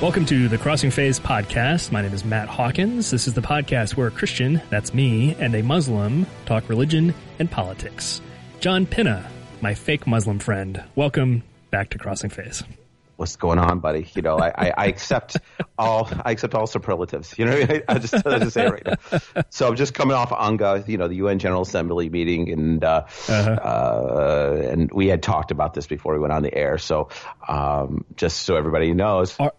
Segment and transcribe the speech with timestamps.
[0.00, 1.90] Welcome to the Crossing Phase podcast.
[1.90, 3.10] My name is Matt Hawkins.
[3.10, 7.50] This is the podcast where a Christian, that's me, and a Muslim talk religion and
[7.50, 8.20] politics.
[8.60, 9.28] John Pinna,
[9.60, 11.42] my fake Muslim friend, welcome
[11.72, 12.62] back to Crossing Phase.
[13.18, 14.06] What's going on, buddy?
[14.14, 15.38] You know, I, I, I accept
[15.76, 17.36] all I accept all superlatives.
[17.36, 19.42] You know, I, I just I just say it right now.
[19.50, 23.06] So I'm just coming off UNGA, you know, the UN General Assembly meeting, and uh,
[23.28, 23.50] Uh-huh.
[23.50, 26.78] uh, and we had talked about this before we went on the air.
[26.78, 27.08] So
[27.48, 29.52] um, just so everybody knows, Are,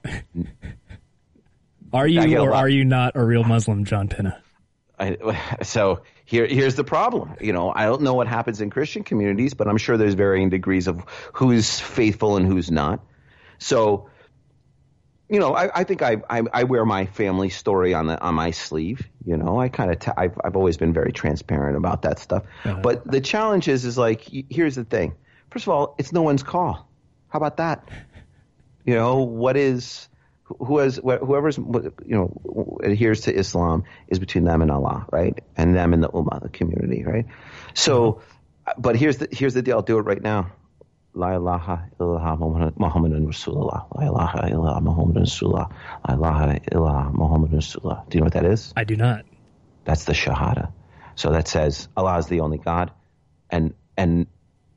[1.91, 4.41] are you I get a or are you not a real Muslim, John Pinna?
[4.97, 5.17] I,
[5.63, 7.35] so here, here's the problem.
[7.41, 10.49] You know, I don't know what happens in Christian communities, but I'm sure there's varying
[10.49, 13.01] degrees of who's faithful and who's not.
[13.59, 14.09] So,
[15.29, 18.33] you know, I, I think I, I I wear my family story on the on
[18.33, 19.07] my sleeve.
[19.25, 22.43] You know, I kind of t- I've I've always been very transparent about that stuff.
[22.65, 22.79] Uh-huh.
[22.81, 25.13] But the challenge is is like here's the thing.
[25.51, 26.89] First of all, it's no one's call.
[27.27, 27.87] How about that?
[28.85, 30.09] You know, what is
[30.45, 35.37] who has whoever's you know adheres to Islam is between them and Allah, right?
[35.55, 37.27] And them and the ummah, the community, right?
[37.75, 38.21] So,
[38.65, 38.73] uh-huh.
[38.79, 39.77] but here's the here's the deal.
[39.77, 40.51] I'll do it right now.
[41.19, 43.85] La ilaha illallah Muhammadan Rasulullah.
[43.95, 45.69] La ilaha illallah Muhammadan Rasulullah.
[46.07, 48.09] La ilaha illallah Muhammadan Rasulullah.
[48.09, 48.73] Do you know what that is?
[48.77, 49.25] I do not.
[49.83, 50.71] That's the Shahada.
[51.15, 52.91] So that says Allah is the only God,
[53.49, 54.27] and and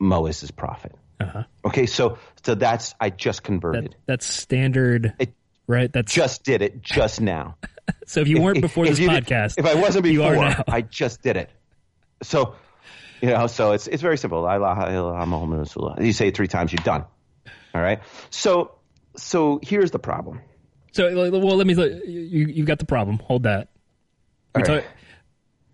[0.00, 0.92] Mo is his prophet.
[1.20, 1.44] Uh-huh.
[1.64, 3.94] Okay, so so that's I just That, converted.
[4.06, 5.34] that's standard, It-
[5.68, 5.92] right?
[5.92, 7.56] That's just did it just now.
[8.06, 8.20] so.
[8.20, 10.42] If you weren't If- before if this did- podcast, if I wasn't before.
[10.66, 11.50] I just did it.
[12.24, 12.56] So,
[13.22, 14.42] you know, so it's it's very simple.
[14.42, 16.04] La ilaha illallah Muhammadan Rasulullah.
[16.04, 17.04] You say it three times, you're done.
[17.74, 18.00] All right.
[18.30, 18.72] So
[19.16, 20.40] so here's the problem.
[20.92, 21.72] So, well, let me.
[21.74, 23.18] You, you've got the problem.
[23.20, 23.68] Hold that.
[24.54, 24.64] Right.
[24.64, 24.84] talk-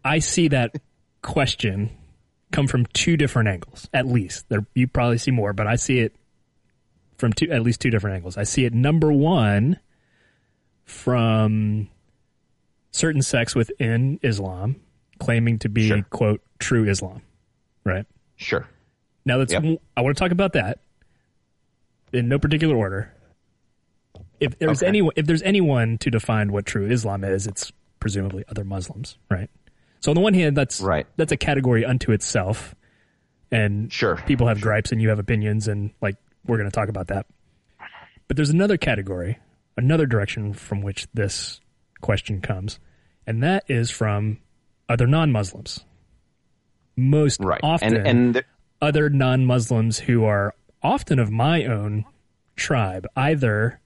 [0.05, 0.77] I see that
[1.23, 1.91] question
[2.53, 4.49] come from two different angles, at least.
[4.49, 6.15] There, you probably see more, but I see it
[7.17, 8.37] from two, at least two different angles.
[8.37, 9.81] I see it number one
[10.85, 11.89] from
[12.92, 14.77] certain sects within Islam
[15.19, 16.03] claiming to be Sure.
[16.11, 17.23] quote true Islam,
[17.89, 18.07] right?
[18.37, 18.67] Sure.
[19.25, 19.53] Now let's.
[19.53, 19.81] Yep.
[19.97, 20.81] I want to talk about that
[22.13, 23.13] in no particular order.
[24.41, 24.87] If there's Okay.
[24.89, 29.51] anyone, if there's anyone to define what true Islam is, it's presumably other Muslims, right?
[30.01, 31.07] So on the one hand, that's Right.
[31.17, 32.75] That's a category unto itself,
[33.51, 34.17] and Sure.
[34.27, 36.17] people have gripes and you have opinions, and like
[36.47, 37.27] we're going to talk about that.
[38.29, 39.39] But there's another category,
[39.77, 41.61] another direction from which this
[42.01, 42.79] question comes,
[43.27, 44.39] and that is from
[44.89, 45.85] other non-Muslims.
[46.98, 47.61] Most Right.
[47.63, 48.45] often, And and the,
[48.83, 52.05] other non Muslims who are often of my own
[52.57, 53.81] tribe, either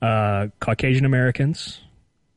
[0.00, 1.80] uh, Caucasian Americans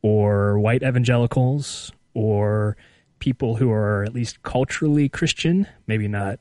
[0.02, 2.76] or white evangelicals or
[3.20, 6.40] people who are at least culturally Christian, maybe not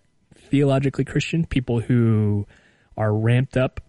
[0.51, 2.47] theologically Christian, people who
[2.97, 3.81] are ramped up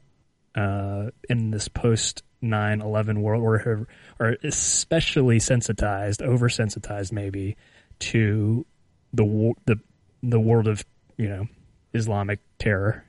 [0.56, 3.88] uh, in this post 9 11 world or
[4.20, 7.56] are especially sensitized, oversensitized maybe,
[8.00, 8.66] to
[9.14, 9.80] the the
[10.22, 10.84] the world of
[11.18, 11.48] you know
[11.94, 13.06] Islamic terror,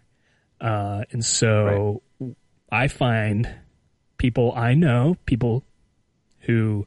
[0.60, 2.02] uh, and so
[2.70, 3.48] I find
[4.18, 5.64] people I know, people
[6.40, 6.86] who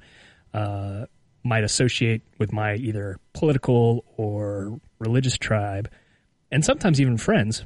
[0.53, 1.05] uh,
[1.43, 5.89] might associate with my either political or religious tribe,
[6.51, 7.63] and sometimes even friends,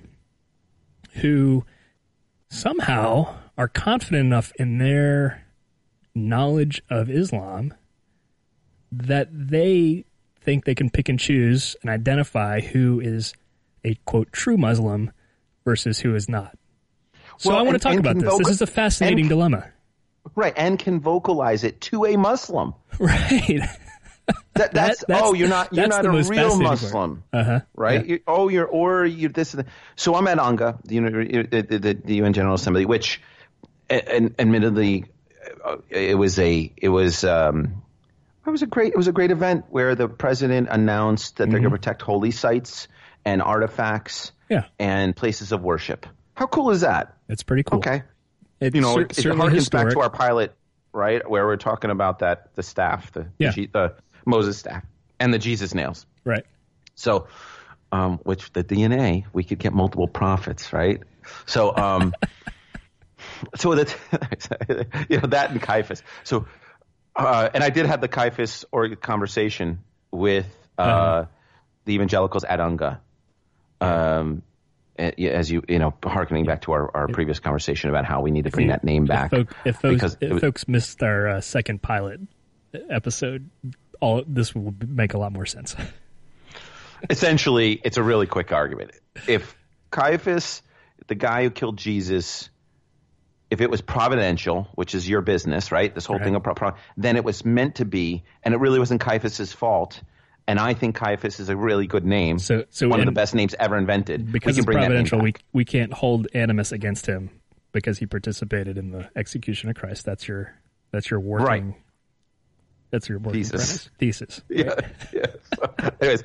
[1.16, 1.66] who
[2.50, 5.46] somehow are confident enough in their
[6.14, 7.74] knowledge of Islam
[8.92, 10.06] that they
[10.42, 13.34] think they can pick and choose and identify who is
[13.84, 15.12] a quote true Muslim
[15.66, 16.58] versus who is not.
[17.38, 18.38] So Well, I want and- to talk about this.
[18.38, 19.68] This is a fascinating and- dilemma.
[20.36, 22.74] right and can vocalize it to a Muslim.
[23.00, 23.62] Right.
[24.54, 26.58] That, that's, that's- oh, you're not you're not a real.
[26.60, 27.24] Muslim.
[27.34, 27.62] Uh-huh.
[27.76, 28.06] right?
[28.06, 29.54] You, oh, you're or you're this.
[29.54, 29.66] and.
[29.96, 33.20] So I'm at UNGA, the, the, the, the UN General Assembly, which,
[33.90, 35.06] and, admittedly,
[35.66, 37.82] uh, it was a it was um,
[38.46, 41.60] it was a great it was a great event where the president announced that they're
[41.60, 42.88] going to protect holy sites
[43.26, 44.66] and artifacts Yeah.
[44.80, 46.06] and places of worship.
[46.34, 47.16] How cool is that?
[47.30, 47.80] It's pretty cool.
[47.80, 48.04] Okay,
[48.60, 49.88] It's you know, cer- it, it harkens historic.
[49.90, 50.54] back to our pilot,
[50.92, 53.52] right, where we're talking about that the staff, the Yeah.
[53.52, 53.94] the, the
[54.26, 54.84] Moses staff,
[55.20, 56.06] and the Jesus nails.
[56.24, 56.46] right.
[56.96, 57.28] So,
[57.92, 61.02] um, which the DNA, we could get multiple prophets, right?
[61.46, 62.14] So, um,
[63.56, 63.96] so that,
[65.10, 66.04] you know, that and Caiaphas.
[66.24, 66.46] So,
[67.16, 69.80] uh, and I did have the Caiaphas or conversation
[70.12, 70.48] with,
[70.78, 71.26] uh, Uh-huh.
[71.86, 73.00] the evangelicals at UNGA.
[73.82, 74.44] Um,
[74.98, 78.44] as you, you know, harkening back to our, our previous conversation about how we need
[78.44, 79.34] to bring that name back.
[79.34, 82.20] If, folk, if, folks, because if was- folks missed our uh, second pilot
[82.90, 83.50] episode,
[84.00, 85.76] all this will make a lot more sense.
[87.10, 88.92] essentially, it's a really quick argument.
[89.28, 89.56] If
[89.90, 90.62] Caiaphas,
[91.08, 92.51] the guy who killed Jesus,
[93.52, 95.94] if it was providential, which is your business, right?
[95.94, 96.26] This whole Right.
[96.26, 99.54] thing of pro- pro- then it was meant to be, and it really wasn't Caiaphas's
[99.54, 100.02] fault.
[100.48, 102.40] And I think Caiaphas is a really good name.
[102.40, 104.32] So- so one of the best names ever invented.
[104.32, 107.30] because we can it's bring that name providential, we we can't hold animus against him
[107.74, 110.06] because he participated in the execution of Christ.
[110.06, 110.54] That's your
[110.92, 111.46] that's your working.
[111.46, 111.76] Right.
[112.90, 113.52] That's your working Thesis.
[113.52, 113.90] premise.
[114.00, 114.42] Thesis.
[114.50, 114.76] Yeah,
[115.14, 115.26] yeah.
[115.56, 116.24] So, anyways,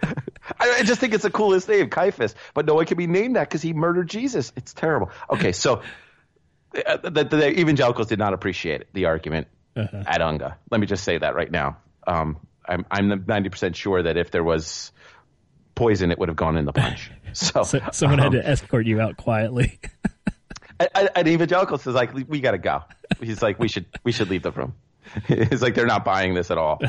[0.58, 2.34] I, I just think it's the coolest name, Caiaphas.
[2.54, 4.52] But no one can be named that because he murdered Jesus.
[4.56, 5.10] It's terrible.
[5.30, 5.82] Okay, so
[7.02, 10.02] the, the evangelicals did not appreciate the argument Uh-huh.
[10.06, 10.56] at Unga.
[10.70, 11.78] Let me just say that right now.
[12.06, 12.38] Um,
[12.68, 14.92] I'm I'm ninety percent sure that if there was
[15.74, 17.10] poison, it would have gone in the punch.
[17.32, 19.78] So, So, someone had um, to escort you out quietly.
[20.94, 22.82] an evangelical says like, we got to go.
[23.20, 24.74] He's like, we should we should leave the room.
[25.26, 26.80] He's like, they're not buying this at all.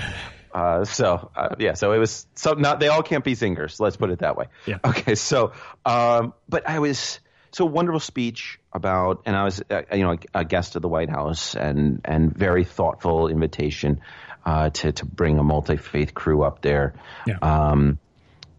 [0.54, 3.80] Uh, so uh, yeah, so it was so not they all can't be singers.
[3.80, 4.45] Let's put it that way.
[4.66, 4.78] Yeah.
[4.86, 5.16] Okay.
[5.16, 5.51] So,
[5.86, 7.19] um, but I was
[7.57, 11.09] so wonderful speech about, and I was uh, you know a, guest of the White
[11.09, 14.01] House, and and very thoughtful invitation
[14.45, 16.94] uh, to to bring a multi faith crew up there.
[17.25, 17.39] Yeah.
[17.42, 17.98] Um,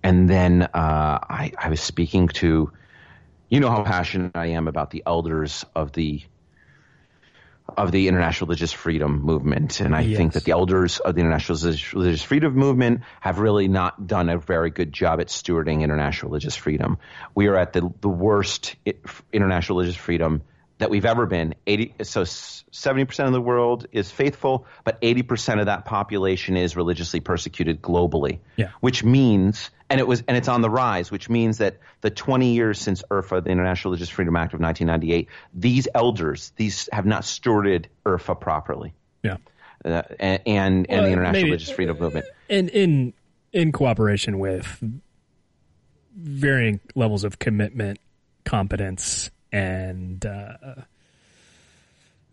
[0.02, 2.72] and then uh, I, I was speaking to,
[3.48, 6.22] you know how passionate I am about the elders of the
[7.78, 10.16] of the international religious freedom movement, and I Yes.
[10.16, 14.28] think that the elders of the international religious- religious freedom movement have really not done
[14.28, 16.98] a very good job at stewarding international religious freedom.
[17.36, 18.74] We are at the the worst
[19.32, 20.42] international religious freedom
[20.78, 21.54] that we've ever been.
[21.66, 26.56] Eighty so seventy percent of the world is faithful, but eighty percent of that population
[26.56, 28.38] is religiously persecuted globally.
[28.56, 28.70] Yeah.
[28.80, 31.10] Which means, and it was, and it's on the rise.
[31.10, 34.86] Which means that the twenty years since IRFA, the International Religious Freedom Act of nineteen
[34.86, 39.36] ninety eight, these elders, these have not stewarded IRFA properly, yeah.
[39.84, 42.26] uh, and and, and Well, the International maybe- Religious Freedom Movement.
[42.48, 43.12] in in
[43.52, 44.82] in cooperation with
[46.14, 47.98] varying levels of commitment,
[48.44, 50.56] competence, and uh,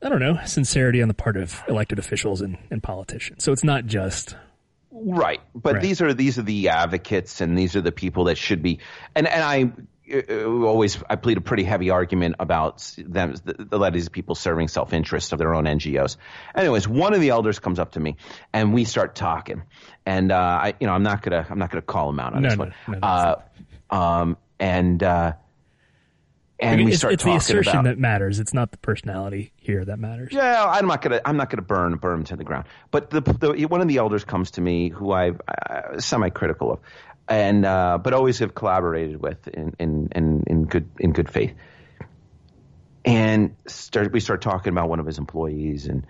[0.04, 3.44] I don't know sincerity on the part of elected officials and, and politicians.
[3.44, 4.36] So it's not just
[4.98, 5.82] Right, but Right.
[5.82, 8.80] these are these are the advocates, and these are the people that should be.
[9.14, 9.74] And and I
[10.14, 14.70] uh, always I plead a pretty heavy argument about them, the, the these people serving
[14.70, 16.16] self interest of their own NGOs.
[16.56, 18.16] Anyways, one of the elders comes up to me,
[18.54, 19.64] and we start talking.
[20.06, 22.42] And uh, I, you know, I'm not gonna I'm not gonna call him out on
[22.42, 22.74] No, this no, one.
[22.88, 23.36] no, uh,
[23.90, 25.34] um, and uh,
[26.60, 28.40] and we it's, start it's the assertion about that matters.
[28.40, 30.32] It's not the personality here that matters.
[30.32, 32.66] yeah, I'm not gonna I'm not gonna burn burn him to the ground.
[32.92, 36.74] But the, the one of the elders comes to me who I'm uh, semi critical
[36.74, 36.80] of,
[37.28, 41.54] and uh, but always have collaborated with in, in in in good in good faith.
[43.04, 46.08] And start, we start talking about one of his employees, and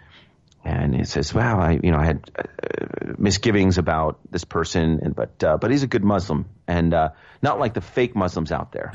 [0.64, 5.16] and he says, "Well, I you know I had uh, misgivings about this person, and
[5.16, 7.10] but uh, but he's a good Muslim, and uh,
[7.42, 8.94] not like the fake Muslims out there."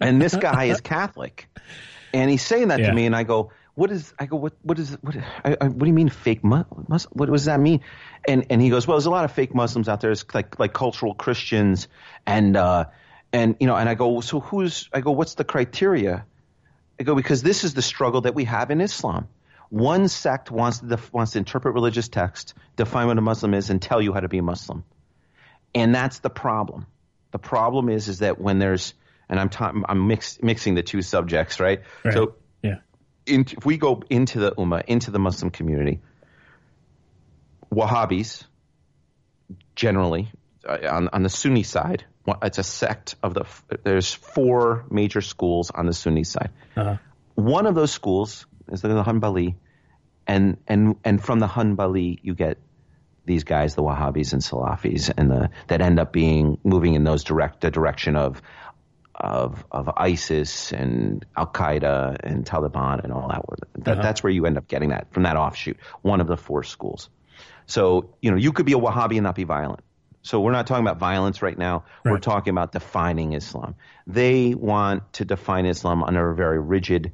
[0.00, 1.48] And this guy is Catholic,
[2.12, 2.88] and he's saying that Yeah.
[2.88, 4.54] to me, and I go, "What is?" I go, "What?
[4.62, 4.96] What is?
[5.00, 5.16] What?
[5.16, 6.84] I, I, what do you mean fake Muslim?
[7.12, 7.80] What does that mean?"
[8.26, 10.10] And and he goes, "Well, there's a lot of fake Muslims out there.
[10.10, 11.88] It's like like cultural Christians,
[12.26, 12.86] and uh,
[13.32, 16.24] and you know." And I go, "So who's?" I go, "What's the criteria?"
[16.98, 19.28] I go, "Because this is the struggle that we have in Islam."
[19.70, 23.70] One sect wants to def- wants to interpret religious text, define what a Muslim is,
[23.70, 24.82] and tell you how to be a Muslim
[25.74, 26.86] and that's the problem.
[27.30, 28.94] The problem is is that when there's
[29.30, 31.82] and I'm ta- I'm mix, mixing the two subjects, right?
[32.04, 32.12] Right.
[32.12, 32.80] So yeah.
[33.24, 36.00] in, if we go into the ummah, into the Muslim community,
[37.72, 38.44] Wahhabis
[39.76, 40.30] generally
[40.68, 42.04] uh, on on the Sunni side,
[42.42, 43.46] it's a sect of the.
[43.84, 46.50] There's four major schools on the Sunni side.
[46.76, 46.96] Uh-huh.
[47.36, 49.54] One of those schools is the Hanbali,
[50.26, 52.58] and and and from the Hanbali you get
[53.26, 57.22] these guys, the Wahhabis and Salafis, and the that end up being moving in those
[57.22, 58.42] direct the direction of
[59.20, 63.44] of of ISIS and Al Qaeda and Taliban and all that.
[63.84, 64.02] that Uh-huh.
[64.02, 67.10] That's where you end up getting that from that offshoot, one of the four schools.
[67.66, 69.80] So you know you could be a Wahhabi and not be violent.
[70.22, 71.84] So we're not talking about violence right now.
[72.04, 73.74] We're talking about defining Islam.
[74.06, 77.12] They want to define Islam under a very rigid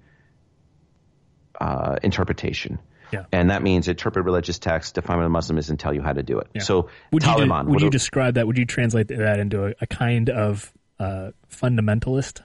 [1.60, 2.80] uh, interpretation.
[3.12, 3.26] Yeah.
[3.30, 6.12] And that means interpret religious text, define what a Muslim is, and tell you how
[6.12, 6.48] to do it.
[6.52, 6.62] Yeah.
[6.62, 7.66] So Would you, Taliban.
[7.66, 8.48] what would you describe that?
[8.48, 12.40] Would you translate that into a, a kind of uh, fundamentalist?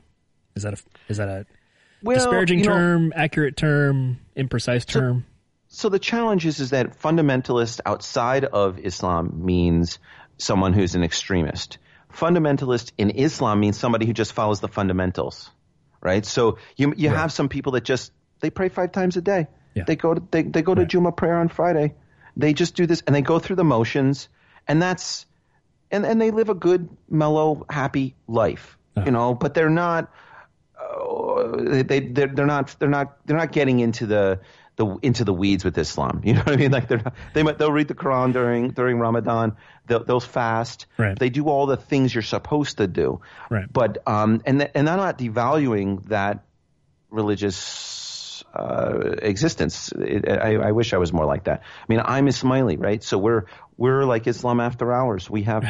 [0.56, 0.78] Is that a
[1.08, 1.46] is that a
[2.04, 5.26] well, disparaging you know, term, accurate term, imprecise term?
[5.68, 10.00] so the challenge is, is that fundamentalist outside of Islam means
[10.38, 11.78] someone who's an extremist.
[12.12, 15.50] Fundamentalist in Islam means somebody who just follows the fundamentals,
[16.02, 16.26] right?
[16.26, 19.48] So you you have some people that just they pray five times a day.
[19.74, 19.84] Yeah.
[19.88, 20.90] They go to they, they go to Right.
[20.90, 21.94] Juma prayer on Friday.
[22.36, 24.28] They just do this and they go through the motions,
[24.68, 25.26] and that's
[25.92, 29.06] and and they live a good, mellow, happy life, Uh-huh.
[29.06, 29.34] you know.
[29.36, 30.12] But they're not
[30.80, 34.40] uh, they, they they're, they're not they're not they're not getting into the
[34.78, 36.22] the into the weeds with Islam.
[36.26, 36.72] You know what I mean?
[36.72, 39.56] Like they're not, they might they'll read the Quran during during Ramadan.
[39.88, 40.86] They'll, they'll fast.
[40.98, 41.18] Right.
[41.20, 43.22] They do all the things you're supposed to do.
[43.50, 43.66] Right.
[43.72, 46.46] But um and th- and I'm not devaluing that
[47.10, 49.92] religious uh, existence.
[49.98, 51.62] It, I, I wish I was more like that.
[51.64, 53.04] I mean, I'm Ismaili, right?
[53.04, 53.46] So we're
[53.82, 55.28] we're like Islam after hours.
[55.28, 55.66] We have,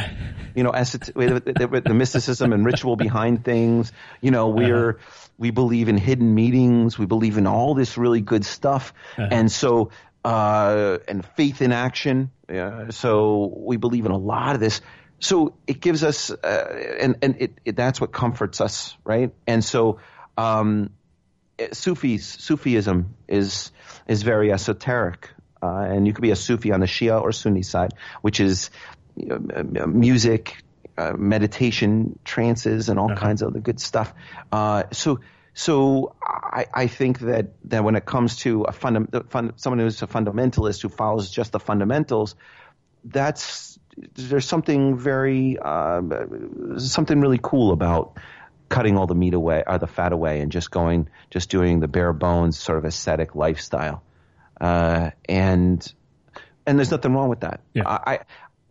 [0.53, 3.93] you know, the, the, the mysticism and ritual behind things.
[4.19, 4.99] You know, we're
[5.37, 6.99] we believe in hidden meetings.
[6.99, 9.91] We believe in all this really good stuff, and so
[10.25, 12.31] uh, and faith in action.
[12.49, 14.81] Uh, so we believe in a lot of this.
[15.19, 19.31] So it gives us, uh, and and it, it that's what comforts us, right?
[19.47, 19.99] And so.
[20.37, 20.91] Um,
[21.73, 23.71] Sufis, Sufism is
[24.07, 25.29] is very esoteric,
[25.61, 28.69] uh, and you could be a Sufi on the Shia or Sunni side, which is
[29.15, 30.57] you know, music,
[30.97, 33.19] uh, meditation, trances, and all Uh-huh.
[33.19, 34.13] kinds of other good stuff.
[34.51, 35.19] Uh, so,
[35.53, 40.01] so I, I think that that when it comes to a funda- fund, someone who's
[40.01, 42.35] a fundamentalist who follows just the fundamentals,
[43.03, 43.77] that's
[44.15, 48.17] there's something very um, something really cool about
[48.69, 51.87] cutting all the meat away or the fat away and just going just doing the
[51.89, 54.01] bare bones sort of ascetic lifestyle
[54.61, 55.93] uh, and
[56.65, 57.87] and there's nothing wrong with that Yeah.
[57.87, 58.19] I, I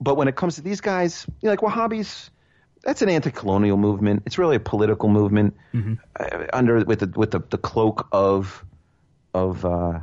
[0.01, 2.31] but when it comes to these guys you know, like wahhabis
[2.83, 5.55] that's an anti-colonial movement it's really a political movement
[6.19, 8.65] uh, under with the with the, the cloak of
[9.35, 10.01] of uh,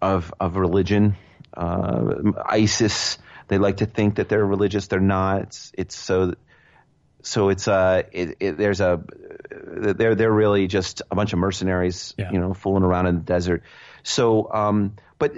[0.00, 1.16] of of religion.
[1.54, 3.18] Uh, ISIS,
[3.48, 4.86] they like to think that they're religious.
[4.86, 5.42] They're not.
[5.42, 6.34] It's, it's so
[7.22, 9.02] so it's uh it, it, there's a
[9.50, 12.30] they're they're really just a bunch of mercenaries, Yeah.
[12.32, 13.62] you know, fooling around in the desert.
[14.04, 15.32] So, um, but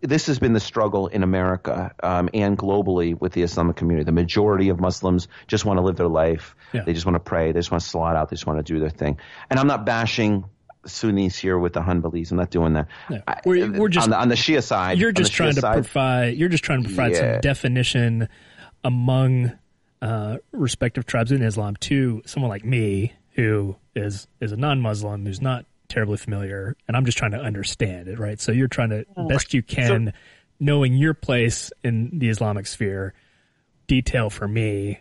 [0.00, 4.04] this has been the struggle in America um, and globally with the Islamic community.
[4.04, 6.56] The majority of Muslims just want to live their life.
[6.72, 6.82] Yeah.
[6.84, 7.52] They just want to pray.
[7.52, 8.30] They just want to salat out.
[8.30, 9.18] They just want to do their thing.
[9.50, 10.46] And I'm not bashing
[10.86, 12.30] Sunnis here with the Hanbalis.
[12.30, 12.88] I'm not doing that.
[13.28, 14.98] I- We're- we're just- on the, on the Shia side.
[14.98, 16.36] You're just Shia trying to side, provide.
[16.36, 17.32] You're just trying to provide Yeah.
[17.34, 18.28] some definition
[18.82, 19.52] among
[20.06, 25.40] uh, respective tribes in Islam to someone like me, who is is a non-Muslim, who's
[25.40, 28.40] not terribly familiar, and I'm just trying to understand it, right?
[28.40, 30.12] So you're trying to best you can,
[30.60, 33.14] knowing your place in the Islamic sphere,
[33.86, 35.00] detail for me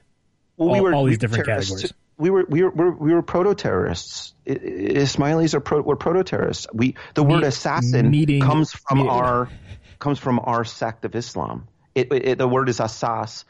[0.57, 1.93] Well, all- all these were different categories.
[2.17, 4.33] We were we were we were, we were proto terrorists.
[4.47, 6.65] Ismailis are pro, were proto terrorists.
[6.73, 9.49] We the word Me- assassin meeting- comes from me- our
[9.99, 11.67] comes from our sect of Islam.
[11.93, 13.45] It, it, the word is asas.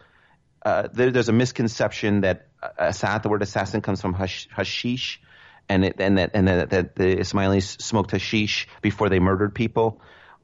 [0.65, 5.21] Uh, there, there's a misconception that uh, assad, the word assassin comes from hash, hashish,
[5.69, 10.01] and it, and that and that, that the Ismailis smoked hashish before they murdered people,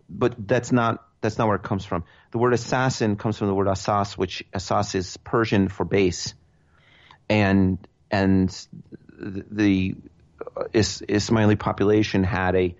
[0.08, 2.04] but that's not that's not where it comes from.
[2.32, 6.36] The word assassin comes from the word asas, which asas is Persian for base,
[7.28, 7.80] and
[8.12, 8.50] and
[9.18, 9.96] the
[10.56, 12.76] uh, Is, Ismaili population had a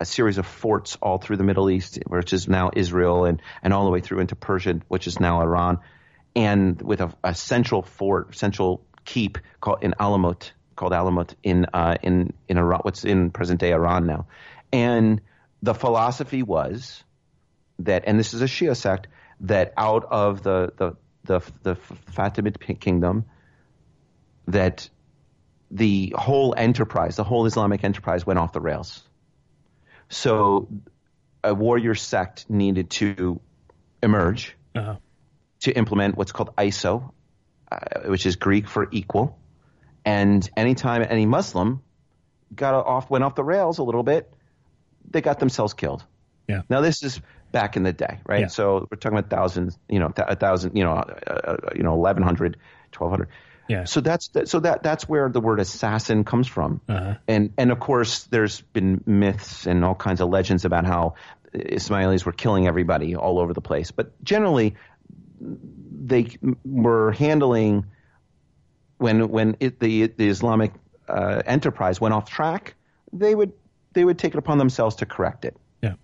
[0.00, 3.72] a series of forts all through the Middle East, which is now Israel, and, and
[3.72, 5.78] all the way through into Persia, which is now Iran,
[6.36, 11.96] and with a, a central fort, central keep called in Alamut, called Alamut in uh,
[12.02, 14.26] in in Iran, what's in present day Iran now,
[14.72, 15.22] and
[15.62, 17.02] the philosophy was
[17.80, 19.08] that, and this is a Shia sect,
[19.40, 20.92] that out of the the
[21.24, 21.74] the, the
[22.12, 23.24] Fatimid kingdom,
[24.46, 24.88] that
[25.70, 29.02] the whole enterprise, the whole Islamic enterprise, went off the rails.
[30.08, 30.68] So,
[31.42, 33.40] a warrior sect needed to
[34.02, 34.96] emerge uh,
[35.60, 37.12] to implement what's called ISO,
[37.72, 39.38] uh, which is Greek for equal.
[40.04, 41.82] And anytime any Muslim
[42.54, 44.32] got off, went off the rails a little bit,
[45.10, 46.04] they got themselves killed.
[46.48, 46.62] Yeah.
[46.68, 47.20] Now this is
[47.50, 48.42] back in the day, right?
[48.42, 48.46] Yeah.
[48.48, 51.82] So we're talking about thousands, you know, th- a thousand, you know, uh, uh, you
[51.82, 52.56] know, 1100,
[52.96, 53.28] 1200.
[53.68, 53.82] Yeah.
[53.84, 57.14] So that's so that that's where the word assassin comes from, Uh-huh.
[57.26, 61.14] and and of course there's been myths and all kinds of legends about how
[61.52, 64.76] Ismailis were killing everybody all over the place, but generally
[65.40, 67.86] they were handling
[68.98, 70.72] when when it, the the Islamic
[71.08, 72.74] uh, enterprise went off track,
[73.12, 73.52] they would
[73.92, 75.56] they would take it upon themselves to correct it.
[75.82, 75.94] Yeah.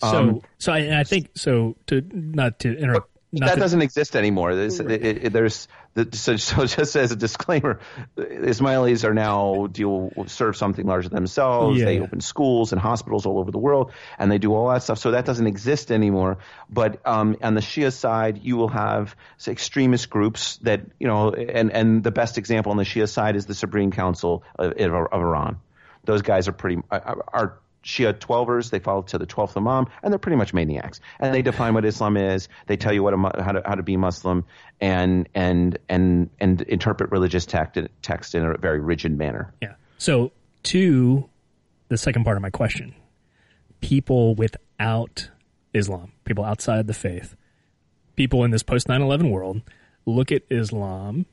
[0.00, 1.76] So, Um, so I, I think so.
[1.86, 3.11] To not to interrupt.
[3.32, 4.54] That doesn't exist anymore.
[4.54, 7.80] There's, it, it, there's the, so, so just as a disclaimer,
[8.16, 11.78] Ismailis are now deal serve something larger than themselves.
[11.78, 11.86] Yeah.
[11.86, 14.98] They open schools and hospitals all over the world, and they do all that stuff.
[14.98, 16.38] So that doesn't exist anymore.
[16.68, 21.30] But um, on the Shia side, you will have say, extremist groups that you know,
[21.30, 24.92] and and the best example on the Shia side is the Supreme Council of, of,
[24.92, 25.58] of Iran.
[26.04, 28.70] Those guys are pretty are, are Shia Twelvers.
[28.70, 31.00] They follow to the twelfth Imam, and they're pretty much maniacs.
[31.20, 32.48] And they define what Islam is.
[32.66, 34.44] They tell you what a, how to how to be Muslim,
[34.80, 39.52] and and and and interpret religious text text in a very rigid manner.
[39.60, 39.74] Yeah.
[39.98, 40.32] So
[40.64, 41.28] to
[41.88, 42.94] the second part of my question
[43.80, 45.28] people without
[45.74, 47.36] Islam, people outside the faith,
[48.16, 49.60] people in this post 9 11 world
[50.06, 51.26] look at Islam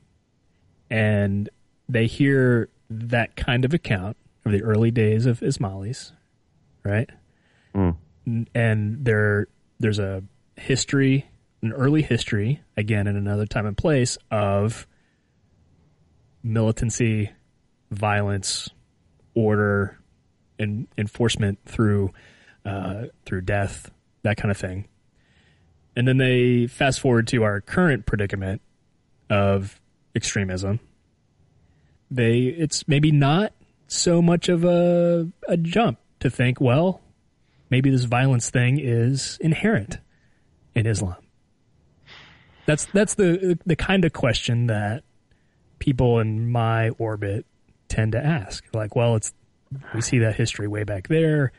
[0.90, 1.48] and
[1.88, 6.12] they hear that kind of account of the early days of Ismailis,
[6.84, 7.08] right?
[7.74, 7.96] Mm.
[8.54, 10.22] And there, there's a
[10.56, 11.26] history,
[11.62, 14.86] an early history, again in another time and place of
[16.42, 17.30] militancy,
[17.90, 18.68] violence,
[19.34, 19.98] order,
[20.58, 22.12] and enforcement through
[22.64, 23.90] uh, through death,
[24.22, 24.86] that kind of thing.
[25.96, 28.60] And then they fast forward to our current predicament
[29.28, 29.80] of
[30.14, 30.80] extremism.
[32.10, 33.52] They it's maybe not
[33.86, 37.00] so much of a a jump to think, well,
[37.70, 39.98] maybe this violence thing is inherent
[40.74, 41.16] in Islam.
[42.66, 45.02] That's that's the the kind of question that
[45.78, 47.46] people in my orbit
[47.88, 48.64] tend to ask.
[48.72, 49.32] Like, well, it's
[49.94, 51.52] we see that history way back there.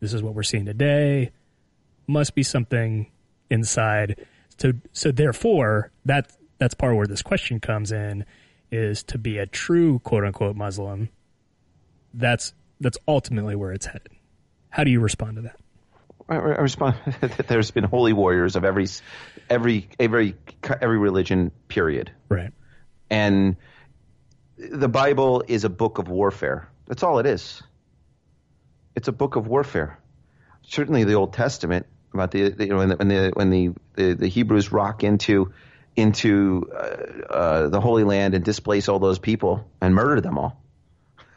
[0.00, 1.30] This is what we're seeing today.
[2.06, 3.10] Must be something
[3.50, 4.26] inside.
[4.58, 8.24] So so therefore that that's part of where this question comes in
[8.70, 11.10] is to be a true quote unquote Muslim.
[12.14, 14.08] That's that's ultimately where it's headed.
[14.70, 15.56] How do you respond to that?
[16.28, 18.86] I, I respond that there's been holy warriors of every
[19.48, 22.12] every every every religion period.
[22.28, 22.52] Right.
[23.10, 23.56] And
[24.58, 26.68] the Bible is a book of warfare.
[26.86, 27.62] That's all it is.
[28.94, 29.98] It's a book of warfare.
[30.62, 33.70] Certainly, the Old Testament about the, the you know when the when the when the,
[33.94, 35.52] the, the Hebrews rock into
[35.96, 40.62] into uh, uh, the Holy Land and displace all those people and murder them all.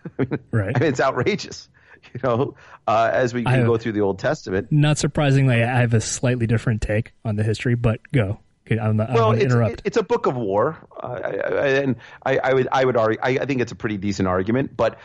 [0.06, 0.72] I mean, right.
[0.76, 1.70] I mean, it's outrageous.
[2.14, 2.56] You know,
[2.88, 4.72] uh, as we go through the Old Testament.
[4.72, 8.40] Not surprisingly, I have a slightly different take on the history, but go.
[8.70, 9.82] I'm not, well, it's, interrupt.
[9.86, 13.46] it's a book of war, uh, and I, I, would I would argue I, I,
[13.46, 14.98] think it's a pretty decent argument, but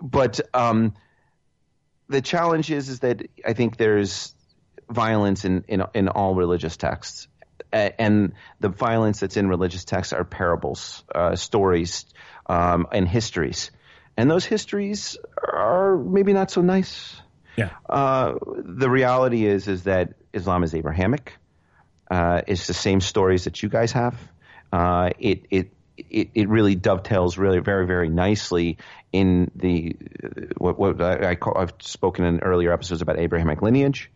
[0.00, 0.94] but um,
[2.08, 4.34] the challenge is is that I think there's
[4.90, 7.28] violence in in, in all religious texts,
[7.72, 12.06] and the violence that's in religious texts are parables, uh, stories,
[12.46, 13.70] um, and histories,
[14.16, 17.20] and those histories are maybe not so nice.
[17.56, 17.70] Yeah.
[17.88, 21.32] Uh, the reality is is that Islam is Abrahamic.
[22.10, 24.16] Uh, it's the same stories that you guys have.
[24.72, 28.78] Uh, it it it, it really dovetails really very very nicely
[29.12, 29.96] in the
[30.58, 34.10] what, what I, I call, I've spoken in earlier episodes about Abrahamic lineage.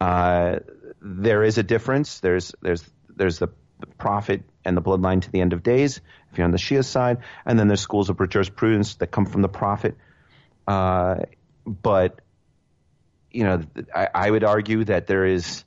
[0.00, 0.60] Uh,
[1.02, 2.20] there is a difference.
[2.20, 2.82] There's there's
[3.14, 3.48] there's the,
[3.80, 6.00] the prophet and the bloodline to the end of days.
[6.30, 9.42] If you're on the Shia side, and then there's schools of jurisprudence that come from
[9.42, 9.96] the prophet.
[10.66, 11.16] Uh,
[11.66, 12.20] but
[13.30, 13.62] you know,
[13.94, 15.64] I, I would argue that there is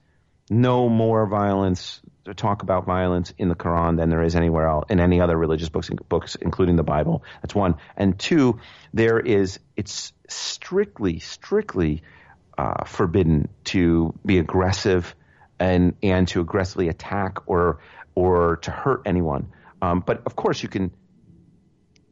[0.49, 4.86] no more violence to talk about violence in the Quran than there is anywhere else
[4.89, 7.23] in any other religious books, books, including the Bible.
[7.41, 7.76] That's one.
[7.97, 8.60] And two,
[8.93, 12.04] there is it's strictly, strictly
[12.58, 15.15] uh, forbidden to be aggressive
[15.60, 17.80] and and to aggressively attack or
[18.15, 19.52] or to hurt anyone.
[19.84, 20.91] Um, but of course, you can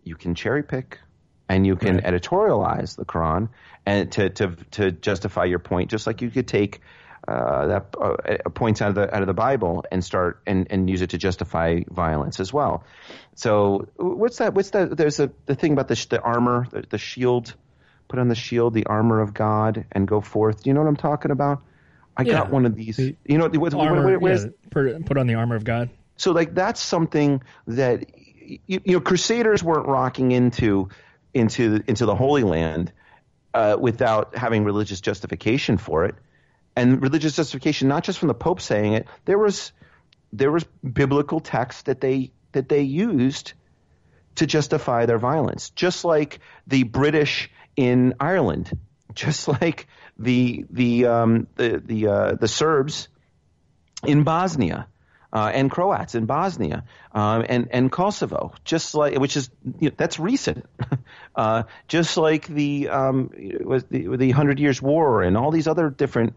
[0.04, 1.00] you can cherry pick
[1.48, 2.04] and you can right.
[2.04, 3.50] editorialize the Quran
[3.86, 6.82] and to to to justify your point, just like you could take
[7.26, 10.90] uh, that uh, points out of the out of the Bible and start and, and
[10.90, 12.84] use it to justify violence as well.
[13.36, 14.54] So what's that?
[14.54, 14.98] What's that?
[14.98, 17.56] There's a the thing about the the armor, the, the shield.
[18.10, 20.64] Put on the shield, the armor of God, and go forth.
[20.64, 21.62] Do you know what I'm talking about?
[22.18, 22.34] I yeah.
[22.34, 23.00] got one of these.
[23.00, 23.74] You know what?
[23.74, 25.90] Armor, yeah, put on the armor of God.
[26.22, 28.06] So like that's something that
[28.46, 30.90] you, you know Crusaders weren't rocking into
[31.34, 32.92] into into the Holy Land
[33.56, 36.14] uh, without having religious justification for it
[36.76, 39.08] and religious justification, not just from the Pope saying it.
[39.26, 39.72] There was
[40.32, 43.54] there was biblical text that they that they used
[44.36, 48.78] to justify their violence, just like the British in Ireland,
[49.16, 49.88] just like
[50.20, 53.08] the the um, the the uh, the Serbs
[54.06, 54.86] in Bosnia.
[55.34, 59.96] Uh, and Croats in Bosnia um, and and Kosovo, just like which is you know,
[59.96, 60.66] that's recent,
[61.36, 65.90] uh, just like the um, was the the Hundred Years' War and all these other
[65.90, 66.36] different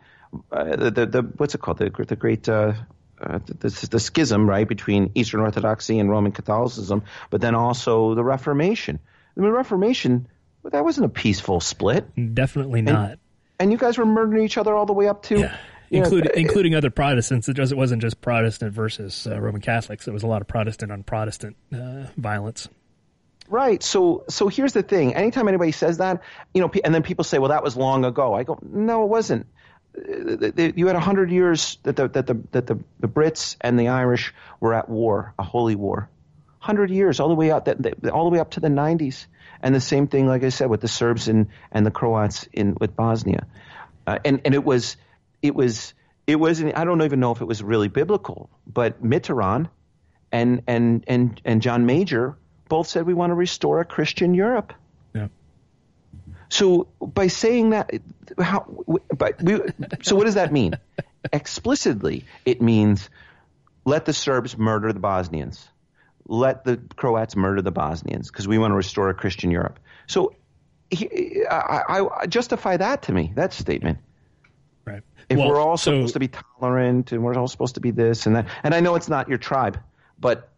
[0.53, 2.75] uh, the, the, the what's it called the the great uh,
[3.21, 8.25] uh, the, the, schism right between Eastern Orthodoxy and Roman Catholicism, but then also the
[8.25, 8.99] Reformation.
[9.37, 10.29] I mean, Reformation
[10.65, 12.07] that wasn't a peaceful split.
[12.35, 13.11] Definitely not.
[13.11, 13.19] And,
[13.61, 15.41] and you guys were murdering each other all the way up to.
[15.41, 15.57] Yeah.
[15.91, 17.49] Including, know, including other Protestants.
[17.49, 20.09] It, it wasn't just Protestant versus uh, Roman Catholics.
[20.09, 22.69] It was a lot of Protestant on Protestant uh, violence.
[23.49, 23.83] Right.
[23.83, 25.15] So so here's the thing.
[25.15, 26.23] Anytime anybody says that,
[26.55, 29.09] you know, and then people say, "Well, that was long ago." I go, "No, it
[29.09, 29.47] wasn't
[29.97, 33.89] you had a hundred years that the that the that the, the Brits and the
[33.89, 36.09] Irish were at war, a holy war,
[36.59, 39.27] hundred years, all the way out that all the way up to the 90s.
[39.63, 42.77] And the same thing, like I said, with the Serbs and and the Croats in
[42.79, 43.47] with Bosnia,
[44.07, 44.97] uh, and and it was
[45.45, 45.93] it was
[46.27, 46.77] it wasn't.
[46.77, 49.69] I don't even know if it was really biblical, but Mitterrand
[50.33, 52.39] and and and and John Major
[52.71, 54.73] both said we want to restore a Christian Europe.
[55.15, 55.29] Yeah.
[56.49, 57.91] So by saying that,
[58.41, 58.65] how?
[59.15, 59.61] But we,
[60.01, 60.79] so what does that mean?
[61.31, 63.11] Explicitly, it means
[63.85, 65.69] let the Serbs murder the Bosnians,
[66.27, 69.79] let the Croats murder the Bosnians because we want to restore a Christian Europe.
[70.07, 70.35] So
[70.89, 73.35] he, I, I justify that to me.
[73.35, 73.99] That statement.
[74.85, 75.03] Right.
[75.29, 77.91] If Well, we're all so- supposed to be tolerant and we're all supposed to be
[77.91, 79.79] this and that, and I know it's not your tribe,
[80.19, 80.51] but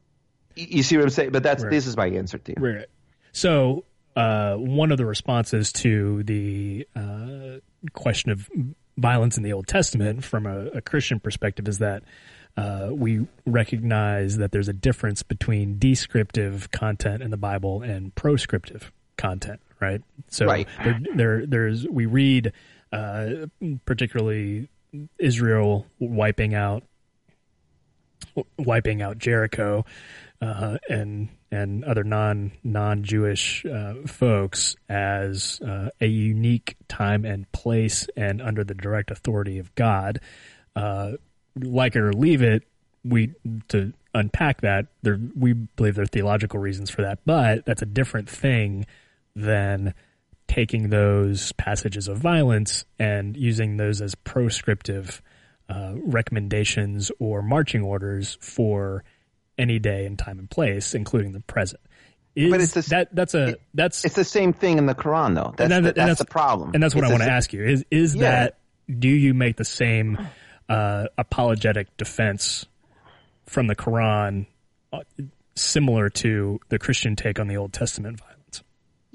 [0.57, 1.31] you see what I'm saying.
[1.31, 1.71] But that's Right.
[1.71, 2.63] this is my answer to you.
[2.75, 2.87] Right.
[3.33, 3.85] So,
[4.17, 7.59] uh, one of the responses to the uh,
[7.93, 8.49] question of
[8.97, 12.03] violence in the Old Testament from a, a Christian perspective is that
[12.57, 18.91] uh, we recognize that there's a difference between descriptive content in the Bible and proscriptive
[19.19, 20.01] content, right?
[20.29, 20.67] So, Right.
[20.83, 22.53] there, there, there's we read
[22.93, 23.47] uh,
[23.85, 24.69] particularly
[25.19, 26.85] Israel wiping out
[28.59, 29.85] wiping out Jericho
[30.41, 37.51] uh, and and other non non Jewish uh, folks as uh, a unique time and
[37.53, 40.21] place and under the direct authority of God.
[40.75, 41.13] Uh,
[41.59, 42.65] like it or leave it,
[43.05, 43.33] we
[43.69, 44.87] to unpack that.
[45.03, 48.87] There, we believe there are theological reasons for that, but that's a different thing
[49.35, 49.95] than
[50.49, 55.21] taking those passages of violence and using those as proscriptive
[55.69, 59.03] uh, recommendations or marching orders for
[59.59, 61.81] any day and time and place, including the present.
[62.35, 65.35] Is But it's the that that's a that's It's the same thing in the Quran,
[65.35, 65.55] though.
[65.57, 66.73] That's, and the, that- that's, the problem.
[66.75, 68.21] and that's what It's I want to ask you is is Yeah.
[68.31, 68.59] that
[69.01, 70.19] do you make the same
[70.69, 72.67] uh, apologetic defense
[73.47, 74.47] from the Quran
[74.93, 75.01] uh,
[75.55, 78.36] similar to the Christian take on the Old Testament violence?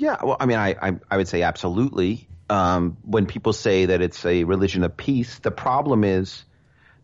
[0.01, 2.27] Yeah, well, I mean, I, I, I would say absolutely.
[2.49, 6.43] Um, when people say that it's a religion of peace, the problem is,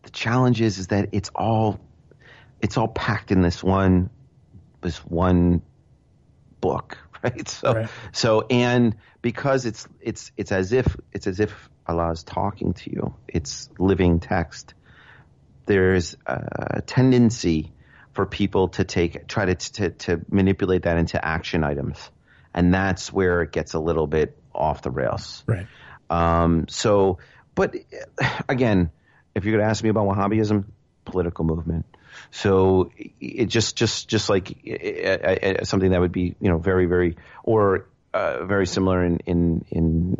[0.02, 1.78] the challenge is, is that it's all,
[2.60, 4.10] it's all packed in this one,
[4.80, 5.62] this one
[6.60, 7.48] book, right?
[7.48, 7.88] So, Right.
[8.10, 12.90] so, and because it's, it's, it's as if, it's as if Allah is talking to
[12.90, 13.14] you.
[13.28, 14.74] It's living text.
[15.66, 17.72] There's a tendency
[18.12, 22.10] for people to take, try to, to, to manipulate that into action items
[22.58, 25.44] and that's where it gets a little bit off the rails.
[25.46, 25.68] Right.
[26.10, 27.18] Um, so,
[27.54, 27.76] but
[28.48, 28.90] again,
[29.32, 30.64] if you're going to ask me about Wahhabism,
[31.04, 31.86] political movement.
[32.32, 32.90] So
[33.20, 36.86] it just, just, just like uh, uh, uh, something that would be, you know, very,
[36.86, 40.16] very, or uh, very similar in, in, in,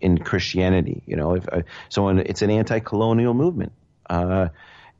[0.00, 1.02] in Christianity.
[1.04, 3.72] You know, if uh, someone, it's an anti-colonial movement
[4.08, 4.48] uh,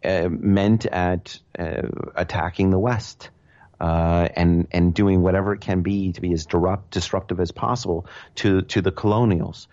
[0.04, 3.30] uh, meant at uh, attacking the West
[3.80, 8.06] uh, and and doing whatever it can be to be as disrupt, disruptive as possible
[8.36, 9.68] to to the colonials,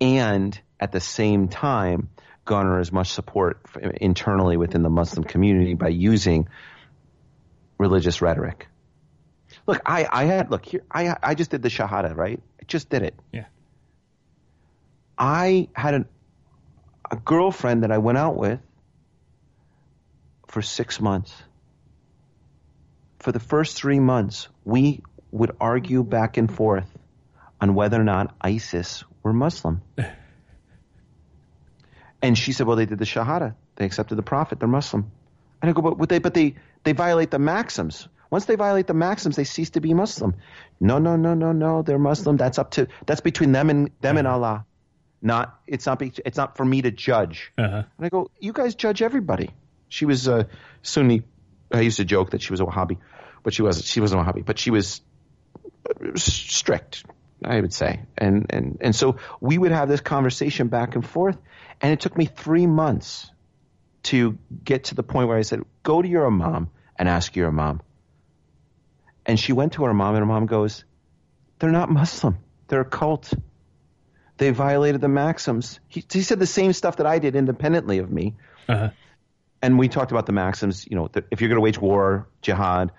[0.00, 2.08] and at the same time
[2.44, 3.60] garner as much support
[4.00, 6.48] internally within the Muslim community by using
[7.78, 8.66] religious rhetoric.
[9.66, 10.82] Look, I, I had look here.
[10.90, 12.40] I I just did the shahada, right?
[12.60, 13.14] I just did it.
[13.32, 13.44] Yeah.
[15.18, 16.08] I had an,
[17.10, 18.60] a girlfriend that I went out with
[20.48, 21.34] for six months.
[23.20, 26.88] For the first three months, we would argue back and forth
[27.60, 29.82] on whether or not ISIS were Muslim.
[32.22, 33.54] and she said, "Well, they did the Shahada.
[33.76, 34.58] They accepted the Prophet.
[34.58, 35.10] They're Muslim."
[35.60, 36.18] And I go, "But they?
[36.18, 38.08] But they they violate the maxims.
[38.30, 40.34] Once they violate the maxims, they cease to be Muslim."
[40.80, 41.82] No, no, no, no, no.
[41.82, 42.38] They're Muslim.
[42.38, 44.64] That's up to that's between them and them and Allah.
[45.20, 47.52] Not it's not be, it's not for me to judge.
[47.58, 47.82] Uh-huh.
[47.98, 49.50] And I go, you guys judge everybody.
[49.88, 50.48] She was a
[50.82, 51.24] Sunni.
[51.72, 52.98] I used to joke that she was a Wahhabi,
[53.42, 53.86] but she wasn't.
[53.86, 55.00] She wasn't a Wahhabi, but she was
[56.16, 57.04] strict,
[57.44, 58.00] I would say.
[58.18, 61.38] And and and so we would have this conversation back and forth,
[61.80, 63.30] and it took me three months
[64.04, 67.48] to get to the point where I said, "Go to your imam and ask your
[67.48, 67.80] imam."
[69.26, 70.84] And she went to her mom, and her mom goes,
[71.58, 72.38] "They're not Muslim.
[72.68, 73.32] They're a cult."
[74.38, 75.80] They violated the maxims.
[75.86, 78.36] He, he said the same stuff that I did independently of me
[78.68, 78.88] Uh-huh.
[79.62, 80.86] And we talked about the maxims.
[80.88, 82.92] You know, that if you're going to wage war, jihad,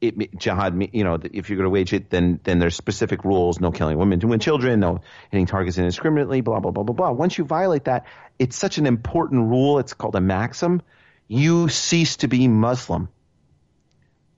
[0.00, 0.88] it, jihad.
[0.92, 3.98] You know, if you're going to wage it, then then there's specific rules: no killing
[3.98, 7.10] women and children, no hitting targets indiscriminately, blah blah blah blah blah.
[7.10, 8.06] Once you violate that,
[8.38, 9.78] it's such an important rule.
[9.78, 10.82] It's called a maxim.
[11.26, 13.08] You cease to be Muslim.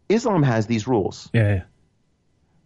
[0.08, 1.54] Islam has these rules, Yeah.
[1.54, 1.62] yeah.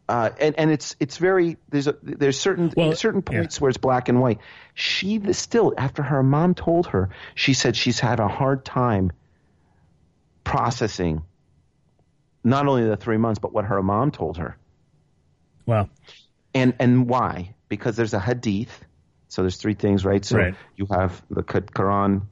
[0.09, 3.39] Uh, and and it's it's very there's a there's certain Well, certain yeah.
[3.39, 4.39] points where it's black and white.
[4.75, 9.13] She still after her mom told her, she said she's had a hard time
[10.43, 11.23] processing
[12.43, 14.57] not only the three months, but what her mom told her.
[15.67, 15.89] Wow.
[16.53, 17.55] And and why?
[17.69, 18.85] Because there's a hadith.
[19.29, 20.25] So there's three things, right?
[20.25, 20.55] So Right.
[20.77, 22.23] you have the Quran,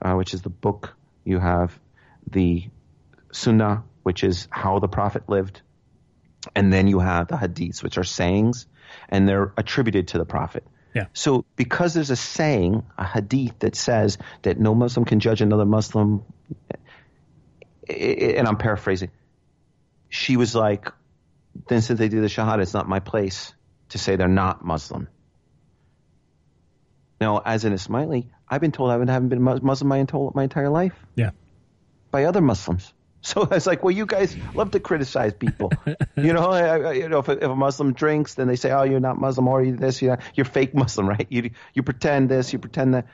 [0.00, 0.94] uh, which is the book.
[1.24, 1.78] You have
[2.28, 2.68] the
[3.32, 5.60] Sunnah, which is how the Prophet lived,
[6.54, 8.66] and then you have the hadiths, which are sayings,
[9.08, 10.66] and they're attributed to the Prophet.
[10.94, 11.06] Yeah.
[11.14, 15.64] So because there's a saying, a hadith that says that no Muslim can judge another
[15.64, 16.22] Muslim,
[17.88, 19.10] and I'm paraphrasing,
[20.08, 20.90] she was like,
[21.68, 23.54] then since they do the Shahada, it's not my place
[23.90, 25.08] to say they're not Muslim.
[27.20, 30.42] Now, as an Ismaili, I've been told I haven't been Mus- Muslim my entire, my
[30.42, 31.30] entire life Yeah.
[32.10, 32.92] by other Muslims.
[33.24, 35.72] So I was like, well, you guys love to criticize people.
[36.16, 38.72] you know, I, I, you know, if a, if a Muslim drinks, then they say,
[38.72, 41.28] oh, you're not Muslim, or you this, you're, you're fake Muslim, right?
[41.30, 43.06] You you pretend this, you pretend that.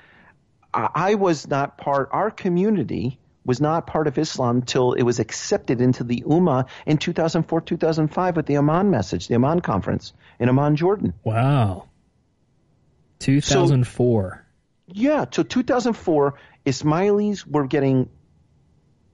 [0.73, 2.09] I, I was not part.
[2.13, 6.97] Our community was not part of Islam till it was accepted into the Ummah in
[6.97, 11.13] 2004, 2005 with the Amman message, the Amman conference in Amman, Jordan.
[11.25, 11.89] Wow.
[13.21, 14.45] 2004.
[14.87, 18.09] Yeah, so 2004, Ismailis were getting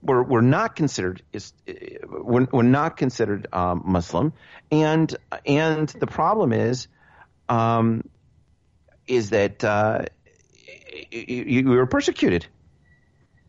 [0.05, 1.53] were were not considered is
[2.07, 4.33] were, were not considered um, Muslim,
[4.71, 5.15] and
[5.45, 6.87] and the problem is,
[7.49, 8.03] um,
[9.07, 10.05] is that uh,
[11.11, 12.45] you, you were persecuted,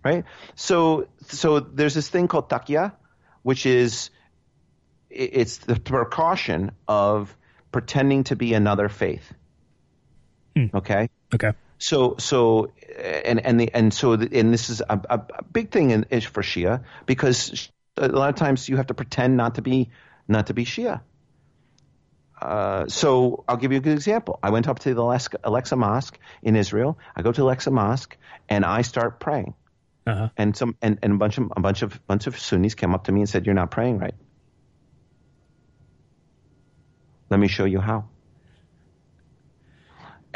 [0.04, 0.24] right?
[0.54, 2.92] So so there's this thing called taqiyya,
[3.42, 4.10] which is
[5.10, 7.36] it's the precaution of
[7.70, 9.32] pretending to be another faith.
[10.74, 11.10] Okay.
[11.34, 11.52] okay.
[11.78, 15.70] So so and and the and so the, and this is a, a, a big
[15.70, 19.56] thing in, is for Shia because a lot of times you have to pretend not
[19.56, 19.90] to be
[20.28, 21.00] not to be Shia.
[22.40, 24.38] Uh, so I'll give you a good example.
[24.42, 26.98] I went up to the Al-Aqsa, Al-Aqsa Mosque in Israel.
[27.14, 28.16] I go to Al-Aqsa Mosque
[28.48, 29.54] and I start praying.
[30.06, 30.28] Uh-huh.
[30.36, 33.04] And some and, and a bunch of a bunch of bunch of Sunnis came up
[33.04, 34.14] to me and said, "You're not praying right."
[37.28, 38.08] Let me show you how.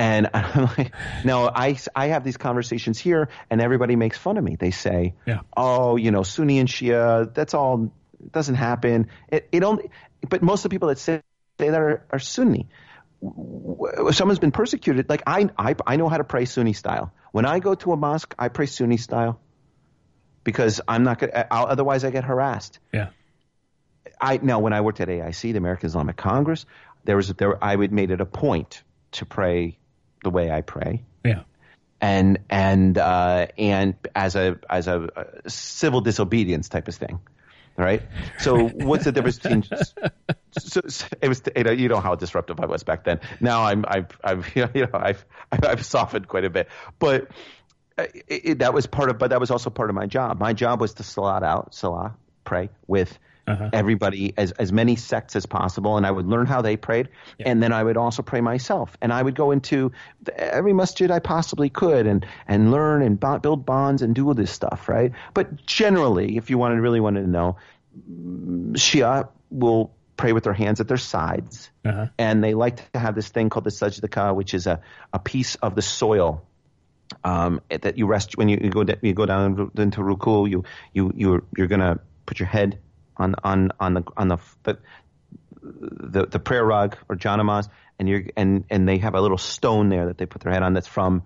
[0.00, 4.42] And I'm like, no, I, I have these conversations here, and everybody makes fun of
[4.42, 4.56] me.
[4.56, 5.40] They say, Yeah.
[5.54, 9.08] oh, you know, Sunni and Shia, that's all, it doesn't happen.
[9.28, 9.90] It, it only,
[10.26, 11.20] but most of the people that say,
[11.58, 12.68] that are, are Sunni.
[14.12, 15.10] Someone's been persecuted.
[15.10, 17.12] Like I, I, I know how to pray Sunni style.
[17.32, 19.38] When I go to a mosque, I pray Sunni style
[20.42, 22.78] because I'm not going otherwise I get harassed.
[22.94, 23.08] Yeah.
[24.18, 26.64] I now when I worked at AIC, the American Islamic Congress,
[27.04, 28.82] there was there I would made it a point
[29.12, 29.76] to pray
[30.22, 31.42] the way I pray, Yeah.
[32.00, 37.20] and and uh, and as a as a, uh civil disobedience type of thing,
[37.76, 38.02] right?
[38.38, 39.62] So what's the difference between?
[40.58, 43.20] So, so it was you know, you know how disruptive I was back then.
[43.40, 47.28] Now I'm I've I've you know I've I've, I've softened quite a bit, but.
[47.98, 50.38] uh, It, it, that was part of, but that was also part of my job.
[50.40, 53.70] My job was to salat out, salah, pray with Uh-huh.
[53.72, 57.62] everybody as as many sects as possible, and I would learn how they prayed, and
[57.62, 61.18] then I would also pray myself, and I would go into the, every masjid I
[61.18, 65.12] possibly could, and and learn and build bonds and do all this stuff, right?
[65.34, 67.56] But generally, if you wanted really wanted to know,
[68.72, 72.06] Shia will pray with their hands at their sides, Uh-huh.
[72.18, 74.80] and they like to have this thing called the sajdaka, which is a
[75.12, 76.42] a piece of the soil
[77.24, 80.48] um, that you rest when you, you go you go down into ruku.
[80.48, 82.78] You you you're you're gonna put your head
[83.20, 84.78] on on on the on the the
[85.62, 89.88] the, the prayer rug or janamaz, and you're and and they have a little stone
[89.90, 91.22] there that they put their head on that's from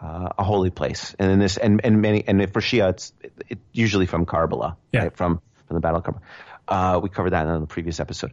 [0.00, 1.14] uh, a holy place.
[1.18, 3.12] And in this and and many and for Shia, it's
[3.48, 5.04] it, usually from Karbala, Yeah.
[5.04, 5.16] right?
[5.16, 6.20] From from the Battle of Karbala.
[6.68, 8.32] Uh, we covered that in the previous episode.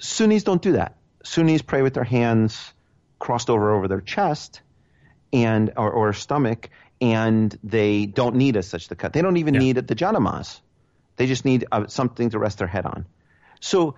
[0.00, 0.96] Sunnis don't do that.
[1.24, 2.72] Sunnis pray with their hands
[3.18, 4.62] crossed over over their chest
[5.32, 9.12] and or, or stomach, and they don't need a sajdaka.
[9.12, 9.60] They don't even Yeah.
[9.60, 10.60] need the janamaz.
[11.18, 13.04] They just need uh, something to rest their head on.
[13.60, 13.96] So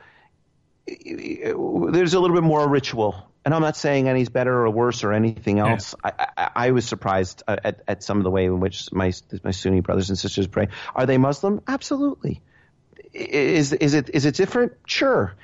[0.87, 3.31] there's a little bit more ritual.
[3.45, 5.95] And I'm not saying any's better or worse or anything else.
[6.03, 9.13] I, I, I was surprised uh, at, at some of the way in which my
[9.45, 10.69] my Sunni brothers and sisters pray.
[10.95, 11.63] Are they Muslim?
[11.67, 12.43] Absolutely.
[13.13, 14.73] Is is it is it different?
[14.87, 15.35] Sure.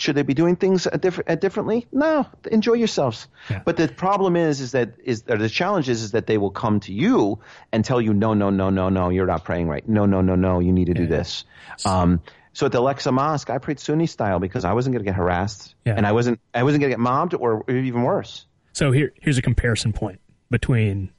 [0.00, 1.86] Should they be doing things a different, uh, differently?
[1.92, 2.26] No.
[2.50, 3.28] Enjoy yourselves.
[3.50, 3.62] Yeah.
[3.64, 6.50] But the problem is, is that is or the challenge is, is that they will
[6.50, 7.40] come to you
[7.72, 9.86] and tell you, no, no, no, no, no, you're not praying right.
[9.88, 11.44] No, no, no, no, you need to do this.
[11.84, 12.20] Um,
[12.52, 15.16] so at the Al-Aqsa Mosque, I prayed Sunni style because I wasn't going to get
[15.16, 15.94] harassed, Yeah.
[15.96, 18.46] and I wasn't I wasn't going to get mobbed or, or even worse.
[18.72, 21.10] So here, here's a comparison point between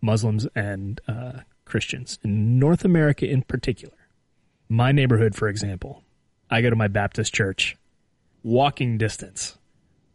[0.00, 3.94] Muslims and uh, Christians in North America, in particular.
[4.68, 6.02] My neighborhood, for example,
[6.50, 7.76] I go to my Baptist church.
[8.42, 9.58] Walking distance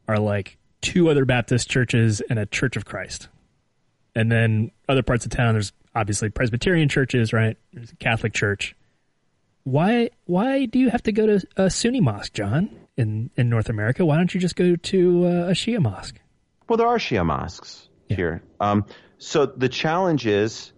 [0.07, 3.27] are like two other Baptist churches and a Church of Christ,
[4.15, 5.53] and then other parts of town.
[5.53, 7.57] There's obviously Presbyterian churches, right?
[7.73, 8.75] There's a Catholic church.
[9.63, 13.69] why why do you have to go to a Sunni mosque, John, in in North
[13.69, 14.05] America?
[14.05, 16.19] Why don't you just go to uh, a Shia mosque?
[16.67, 18.15] Well, there are Shia mosques Yeah.
[18.15, 18.43] here.
[18.59, 18.85] Um,
[19.19, 20.71] so the challenge is,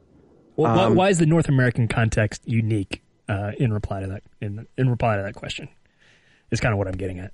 [0.57, 3.01] Well, why, Um, why is the North American context unique?
[3.29, 5.67] Uh, in reply to that, in in reply to that question,
[6.51, 7.31] is kind of what I'm getting at.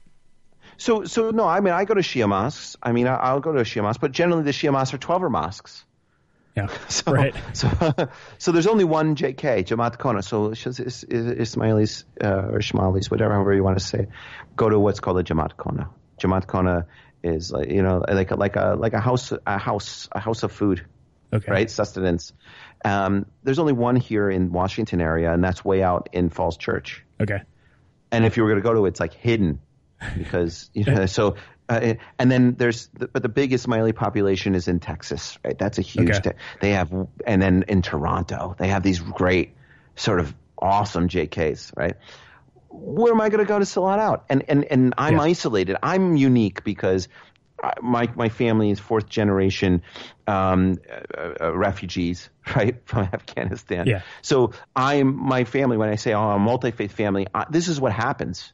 [0.78, 1.45] so so no.
[1.45, 2.76] I mean, I go to Shia mosques.
[2.82, 4.97] I mean, I, I'll go to a Shia mosque, but generally the Shia mosques are
[4.97, 5.86] twelver mosques.
[6.56, 7.34] Yeah, So, right.
[7.54, 7.69] So,
[8.38, 10.23] so there's only one JK, Jamaat Khana.
[10.23, 14.08] So it's just- it's- it's Ismailis uh, or Shmalis, whatever however you want to say,
[14.56, 15.89] go to what's called a Jamaat Khana.
[16.19, 16.86] Jamaat Khana
[17.23, 20.43] is like you know like a, like a like a house a house a house
[20.43, 20.86] of food,
[21.34, 21.52] Okay.
[21.52, 21.67] right?
[21.71, 22.34] Sustenance.
[22.86, 27.04] Um, there's only one here in Washington area, and that's way out in Falls Church.
[27.19, 27.41] Okay.
[28.13, 29.60] And if you were going to go to it, it's like hidden
[30.17, 31.06] because you know.
[31.08, 31.36] So
[31.67, 35.58] uh, and then there's the, but the biggest Ismaili population is in Texas, right?
[35.58, 36.10] That's a huge.
[36.12, 36.32] Okay.
[36.32, 36.93] te- they have
[37.26, 39.56] and then in Toronto they have these great
[39.95, 41.95] sort of awesome JKs, right?
[42.69, 44.26] Where am I going to go to sell it out?
[44.30, 45.21] And and and I'm Yeah.
[45.21, 45.76] isolated.
[45.84, 47.08] I'm unique because.
[47.82, 49.82] My my family is fourth generation
[50.28, 50.78] um,
[51.17, 53.88] uh, uh, refugees, right, from Afghanistan.
[53.88, 54.02] Yeah.
[54.21, 55.78] So I'm my family.
[55.78, 58.52] When I say oh, I'm a multi faith family, I, this is what happens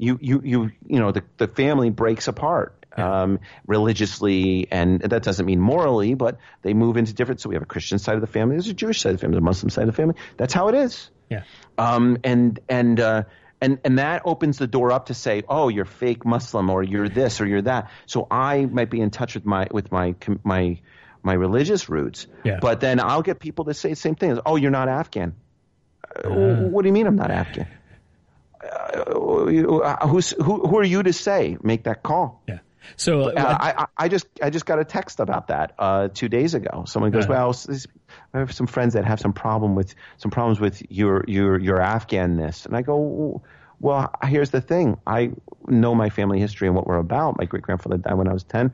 [0.00, 5.44] you you you you know the the family breaks apart um, religiously, and that doesn't
[5.44, 7.40] mean morally, but they move into different.
[7.40, 9.20] So we have a Christian side of the family, there's a Jewish side of the
[9.20, 10.14] family, there's a Muslim side of the family.
[10.38, 11.10] That's how it is.
[11.28, 11.42] Yeah.
[11.76, 13.22] Um, and and uh,
[13.60, 17.08] and and that opens the door up to say, oh, you're fake Muslim, or you're
[17.08, 17.90] this, or you're that.
[18.06, 20.80] So I might be in touch with my with my my
[21.22, 22.58] my religious roots, Yeah.
[22.60, 24.40] but then I'll get people to say the same thing.
[24.46, 25.34] Oh, you're not Afghan.
[26.24, 27.66] Uh, what do you mean I'm not Afghan?
[28.62, 30.66] Uh, uh, who's who?
[30.66, 32.42] Who are you to say make that call?
[32.48, 32.58] Yeah.
[32.96, 36.28] So Uh, I, I I just I just got a text about that uh, two
[36.28, 36.84] days ago.
[36.86, 37.52] Someone goes, Uh-huh.
[37.52, 37.76] "Well,
[38.32, 41.78] I have some friends that have some problem with some problems with your your your
[41.78, 43.42] Afghanness," and I go,
[43.80, 44.98] "Well, here's the thing.
[45.06, 45.32] I
[45.66, 47.38] know my family history and what we're about.
[47.38, 48.72] My great grandfather died when I was ten.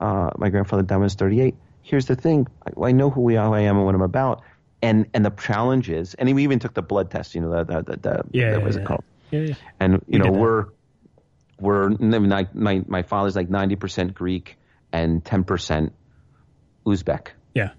[0.00, 1.54] Uh, my grandfather died when I was thirty eight.
[1.82, 2.46] Here's the thing.
[2.66, 4.42] I, I know who we are, who I am, and what I'm about."
[4.80, 7.34] And and the challenge is, and we even took the blood test.
[7.34, 8.82] You know, the the the, the yeah, that yeah, was yeah.
[8.82, 9.04] it called?
[9.30, 9.54] Yeah, yeah.
[9.80, 10.40] and you know did that.
[10.40, 10.66] we're
[11.58, 14.56] we're my my my father's like ninety percent Greek
[14.92, 15.92] and ten percent
[16.86, 17.70] Uzbek, Yeah.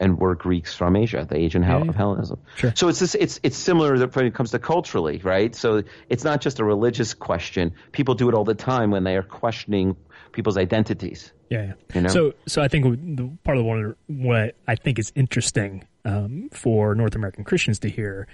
[0.00, 2.40] And we're Greeks from Asia, the Asian Yeah, of Hellenism.
[2.56, 2.72] Sure.
[2.74, 5.54] So it's this, it's it's similar when it comes to culturally, right?
[5.54, 7.74] So it's not just a religious question.
[7.92, 9.96] People do it all the time when they are questioning
[10.32, 11.32] people's identities.
[11.50, 11.72] Yeah, yeah.
[11.94, 12.08] You know?
[12.08, 12.84] So, so I think
[13.16, 17.78] the, part of the one what I think is interesting um, for North American Christians
[17.80, 18.26] to hear,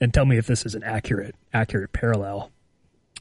[0.00, 2.50] and tell me if this is an accurate accurate parallel,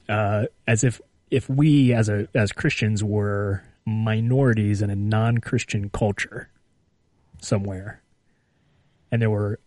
[0.09, 5.89] uh, as if if we as a as Christians were minorities in a non Christian
[5.89, 6.49] culture
[7.43, 8.01] somewhere,
[9.11, 9.59] and there were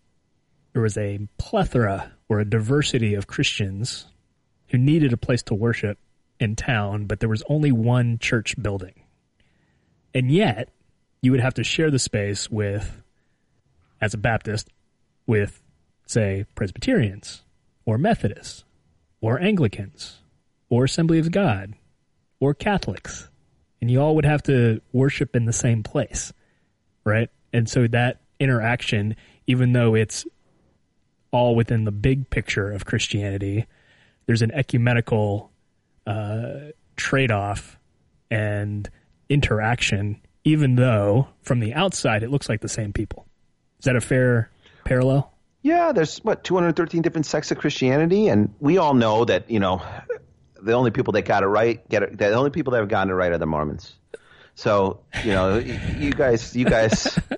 [0.72, 4.06] there was a plethora or a diversity of Christians
[4.68, 5.98] who needed a place to worship
[6.38, 8.94] in town, but there was only one church building.
[10.12, 10.70] And yet,
[11.22, 13.00] you would have to share the space with,
[14.00, 14.68] as a Baptist,
[15.26, 15.62] with,
[16.06, 17.42] say, Presbyterians,
[17.84, 18.64] or Methodists,
[19.20, 20.18] or Anglicans,
[20.68, 21.74] or Assembly of God,
[22.38, 23.28] or Catholics.
[23.80, 26.32] And you all would have to worship in the same place,
[27.04, 27.30] right?
[27.52, 30.26] And so that interaction, even though it's
[31.30, 33.66] all within the big picture of Christianity,
[34.26, 35.50] there's an ecumenical
[36.06, 37.78] uh, trade off
[38.30, 38.88] and
[39.28, 43.26] interaction, even though from the outside it looks like the same people.
[43.78, 44.50] Is that a fair
[44.84, 45.32] parallel?
[45.62, 49.82] Yeah, there's what 213 different sects of Christianity, and we all know that you know
[50.62, 52.18] the only people that got it right get it.
[52.18, 53.94] The only people that have gotten it right are the Mormons.
[54.56, 57.16] So you know, you guys, you guys.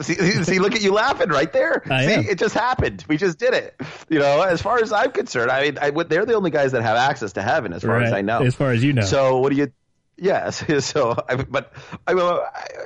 [0.00, 1.80] See, see, look at you laughing right there.
[1.88, 2.24] I see, am.
[2.26, 3.04] it just happened.
[3.08, 3.80] We just did it.
[4.08, 6.82] You know, as far as I'm concerned, I mean, I, they're the only guys that
[6.82, 8.42] have access to heaven, as far as I know.
[8.42, 9.02] As far as you know.
[9.02, 9.72] So what do you?
[10.16, 10.64] Yes.
[10.80, 11.72] So, I, but
[12.04, 12.26] I mean,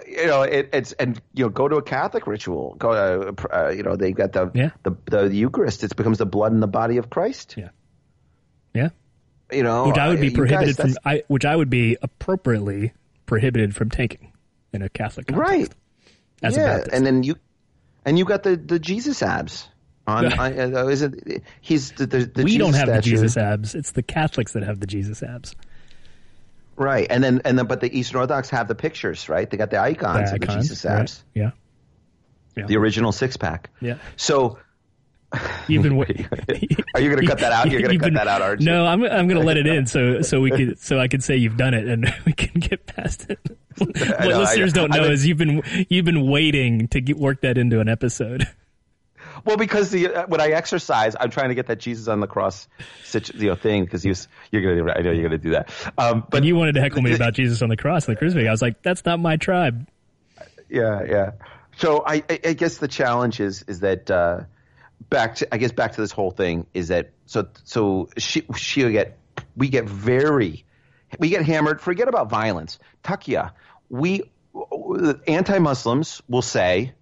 [0.06, 2.74] you know, it, it's and you know, go to a Catholic ritual.
[2.74, 4.70] Go to, uh, you know, they got the, Yeah.
[4.82, 5.82] the the Eucharist.
[5.82, 7.54] It becomes the blood and the body of Christ.
[7.56, 7.70] Yeah.
[8.74, 8.90] Yeah.
[9.52, 12.92] You know, Which I would be prohibited guys, from, I, which I would be appropriately
[13.26, 14.32] prohibited from taking
[14.72, 15.50] in a Catholic context.
[15.50, 15.74] right.
[16.42, 17.36] As yeah, and then you,
[18.04, 19.68] and you got the the Jesus abs.
[20.06, 20.40] On, Yeah.
[20.42, 21.42] on uh, is it?
[21.60, 23.02] He's the, the, the we Jesus don't have the.
[23.02, 23.74] Jesus abs.
[23.74, 25.54] It's the Catholics that have the Jesus abs.
[26.76, 27.06] right?
[27.10, 29.48] And then and then, but the Eastern Orthodox have the pictures, right?
[29.48, 31.00] They got the icons The of the Jesus right?
[31.00, 31.50] abs, Yeah.
[32.56, 33.70] the original six pack.
[33.80, 33.96] Yeah.
[34.16, 34.58] So
[35.68, 35.96] You've been.
[35.96, 36.04] wa-
[36.94, 37.70] Are you going to cut that out?
[37.70, 38.66] You're going to cut been- that out, aren't you?
[38.66, 41.20] No, I'm I'm going to let it in so so we could so I can
[41.20, 43.38] say you've done it and we can get past it.
[43.78, 47.42] what know, listeners don't know been- is you've been you've been waiting to get work
[47.42, 48.48] that into an episode.
[49.44, 52.26] Well, because the uh, when I exercise, I'm trying to get that Jesus on the
[52.26, 52.68] cross,
[53.34, 53.84] you know, thing.
[53.84, 55.70] Because you're gonna, I know you're gonna do that.
[55.96, 58.18] Um, but and you wanted to heckle me about Jesus on the cross and the
[58.18, 58.46] crucifix.
[58.46, 59.86] I was like, that's not my tribe.
[60.68, 61.30] Yeah, yeah.
[61.78, 64.40] So I, I guess the challenge is is that uh,
[65.08, 68.90] back to I guess back to this whole thing is that so so she she
[68.90, 69.18] get
[69.56, 70.64] we get very
[71.18, 71.80] we get hammered.
[71.80, 72.78] Forget about violence.
[73.02, 73.52] Taqiyya,
[73.88, 74.22] we
[75.26, 76.92] anti-Muslims will say,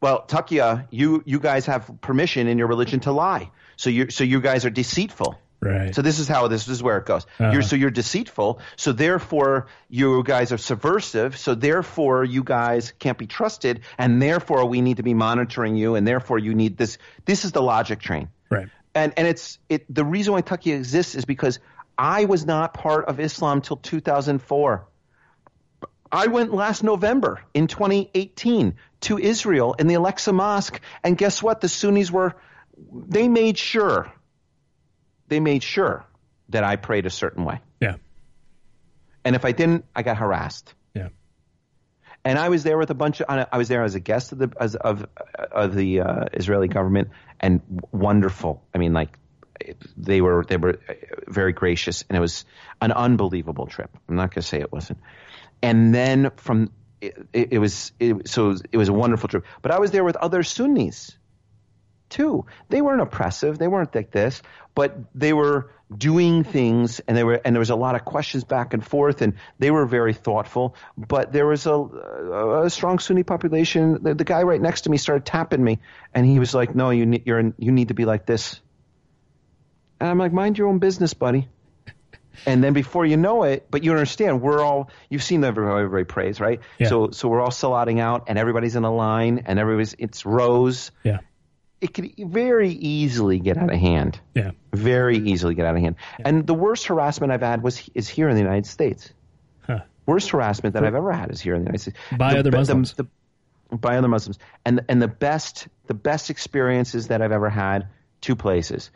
[0.00, 3.50] well, Taqiyya, you you guys have permission in your religion to lie.
[3.76, 5.38] So you so you guys are deceitful.
[5.62, 5.94] Right.
[5.94, 7.24] So this is how this is where it goes.
[7.38, 7.52] Uh-huh.
[7.52, 8.60] You're, so you're deceitful.
[8.74, 11.38] So therefore you guys are subversive.
[11.38, 15.94] So therefore you guys can't be trusted, and therefore we need to be monitoring you,
[15.94, 16.98] and therefore you need this.
[17.24, 18.28] This is the logic train.
[18.50, 18.68] Right.
[18.92, 19.86] And and it's it.
[19.88, 21.60] The reason why Taqiyya exists is because
[21.96, 24.88] I was not part of Islam till 2004.
[26.10, 31.60] I went last November in 2018 to Israel in the Al-Aqsa Mosque, and guess what?
[31.60, 32.34] The Sunnis were.
[32.92, 34.12] They made sure
[35.32, 36.04] they made sure
[36.50, 37.60] that I prayed a certain way.
[37.80, 37.96] Yeah.
[39.24, 40.74] And if I didn't, I got harassed.
[40.94, 41.08] Yeah.
[42.22, 43.46] And I was there with a bunch of.
[43.50, 45.06] I was there as a guest of the as, of
[45.50, 47.08] of the uh, Israeli government,
[47.40, 47.62] and
[47.92, 48.62] wonderful.
[48.74, 49.18] I mean, like
[49.96, 50.78] they were they were
[51.26, 52.44] very gracious, and it was
[52.82, 53.90] an unbelievable trip.
[54.08, 54.98] I'm not going to say it wasn't.
[55.62, 56.70] And then from
[57.00, 59.46] it, it, it was it, so it was a wonderful trip.
[59.62, 61.16] But I was there with other Sunnis
[62.12, 62.46] too.
[62.68, 63.58] They weren't oppressive.
[63.58, 64.42] They weren't like this,
[64.74, 68.44] but they were doing things and they were and there was a lot of questions
[68.44, 72.98] back and forth and they were very thoughtful but there was a, a, a strong
[72.98, 75.78] sunni population the, the, guy right next to me started tapping me
[76.14, 78.58] and he was like no you need you're in, you need to be like this
[80.00, 81.46] and i'm like mind your own business buddy
[82.46, 86.04] and then before you know it, but you understand, we're all you've seen everybody, everybody
[86.04, 86.60] prays, right?
[86.78, 86.88] Yeah.
[86.88, 90.92] So so we're all salating out, and everybody's in a line, and everybody's it's rows.
[91.02, 91.18] Yeah
[91.82, 94.20] it could very easily get out of hand.
[94.34, 94.52] Yeah.
[94.72, 95.96] Very easily get out of hand.
[96.20, 96.28] Yeah.
[96.28, 99.12] And the worst harassment I've had was is here in the United States.
[99.66, 99.80] Huh.
[100.06, 101.98] Worst harassment that I've ever had is here in the United States.
[102.16, 102.92] By the, other Muslims.
[102.92, 103.08] The,
[103.70, 104.38] the, by other Muslims.
[104.64, 107.88] And and the best the best experiences that I've ever had
[108.20, 108.92] two places.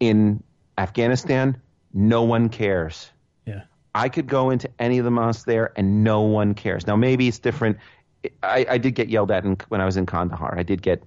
[0.00, 0.42] In
[0.78, 1.60] Afghanistan,
[1.92, 3.10] no one cares.
[3.46, 3.64] Yeah.
[3.94, 6.86] I could go into any of the mosques there and no one cares.
[6.86, 7.76] Now maybe it's different.
[8.42, 10.58] I, I did get yelled at in, when I was in Kandahar.
[10.58, 11.04] I did get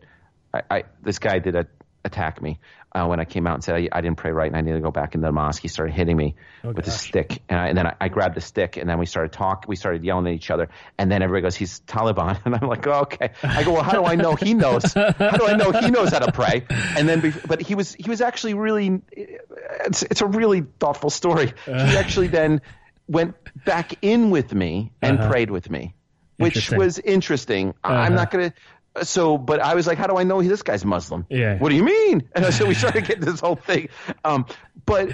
[0.69, 1.67] I, I this guy did a,
[2.03, 2.59] attack me
[2.93, 4.71] uh, when I came out and said I, I, didn't pray right and I need
[4.71, 5.61] to go back into the mosque.
[5.61, 8.35] He started hitting me oh, with a stick, and, I, and then I, I, grabbed
[8.35, 9.65] the stick, and then we started talk.
[9.67, 12.87] We started yelling at each other, and then everybody goes, "He's Taliban," and I'm like,
[12.87, 14.93] oh, "Okay." I go, "Well, how do I know he knows?
[14.93, 16.65] How do I know he knows how to pray?"
[16.97, 21.53] And then, but he was he was actually really, it's it's a really thoughtful story.
[21.65, 22.61] He actually then
[23.07, 23.35] went
[23.65, 25.29] back in with me and uh-huh.
[25.29, 25.93] prayed with me
[26.37, 27.69] which was interesting.
[27.83, 27.93] Uh-huh.
[27.93, 28.55] I'm not going to
[29.03, 31.25] so, but I was like, how do I know this guy's Muslim?
[31.29, 31.57] Yeah.
[31.57, 32.29] What do you mean?
[32.35, 33.89] And so we started getting this whole thing.
[34.23, 34.45] Um,
[34.85, 35.09] but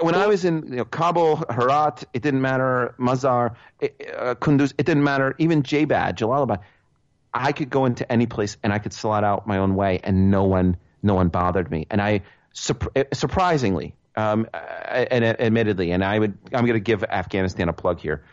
[0.00, 2.94] when I was in you know, Kabul, Herat, it didn't matter.
[2.98, 5.34] Mazar, uh, Kunduz, it didn't matter.
[5.38, 6.60] Even Jabad, Jalalabad,
[7.32, 10.30] I could go into any place and I could salat out my own way, and
[10.30, 11.86] no one, no one bothered me.
[11.90, 12.22] And I,
[12.52, 18.24] surprisingly, um, and admittedly, and I would, I'm going to give Afghanistan a plug here.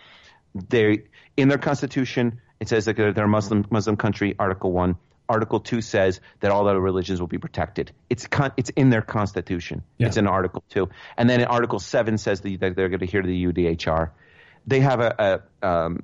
[0.53, 1.03] They,
[1.37, 4.35] in their constitution, it says that they're a Muslim Muslim country.
[4.37, 4.95] Article one.
[5.27, 7.91] Article two says that all other religions will be protected.
[8.09, 9.81] It's con- it's in their constitution.
[9.97, 10.07] Yeah.
[10.07, 13.21] It's in Article two, and then in Article seven says that they're going to hear
[13.21, 14.11] to the UDHR.
[14.67, 16.03] They have a, a, um,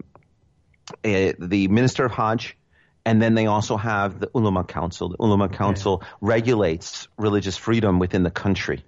[1.04, 2.58] a, the minister of Hajj,
[3.06, 5.10] and then they also have the Ulama Council.
[5.10, 6.08] The Ulama Council yeah.
[6.22, 8.84] regulates religious freedom within the country,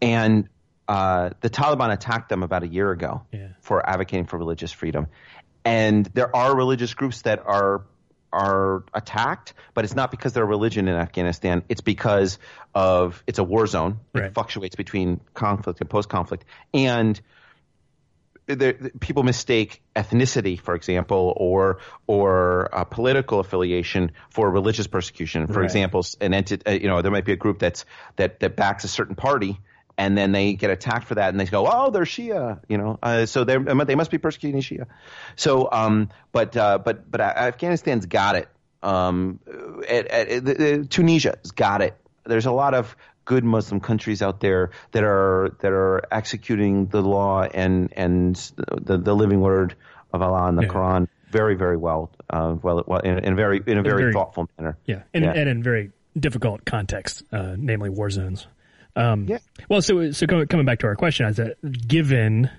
[0.00, 0.48] and
[0.88, 3.48] uh, the Taliban attacked them about a year ago yeah.
[3.60, 5.08] for advocating for religious freedom.
[5.64, 7.84] And there are religious groups that are
[8.32, 11.62] are attacked, but it's not because they're a religion in Afghanistan.
[11.68, 12.38] It's because
[12.74, 14.00] of it's a war zone.
[14.14, 14.24] Right.
[14.24, 17.20] It fluctuates between conflict and post conflict, and
[18.46, 25.46] there, people mistake ethnicity, for example, or or political affiliation for religious persecution.
[25.46, 25.64] For right.
[25.64, 27.84] example, an entity, uh, you know, there might be a group that's
[28.16, 29.60] that that backs a certain party,
[29.98, 32.98] and then they get attacked for that, and they go, "Oh, they're Shia," you know.
[33.02, 34.86] Uh, so they they must be persecuting Shia.
[35.36, 38.48] So, um, but uh, but but Afghanistan's got it.
[38.82, 39.38] Um,
[39.88, 41.96] at, at, at, Tunisia's got it.
[42.24, 47.02] There's a lot of good Muslim countries out there that are that are executing the
[47.02, 49.76] law and and the the living word
[50.12, 50.68] of Allah in the yeah.
[50.68, 54.12] Quran very very well, uh, well, well in, in, a very in a very, very
[54.12, 54.76] thoughtful manner.
[54.86, 55.32] Yeah, and, yeah.
[55.32, 58.46] and in very difficult context, uh, namely war zones.
[58.94, 59.38] Um, yeah.
[59.68, 61.56] Well, so so coming back to our question, is that
[61.88, 62.50] given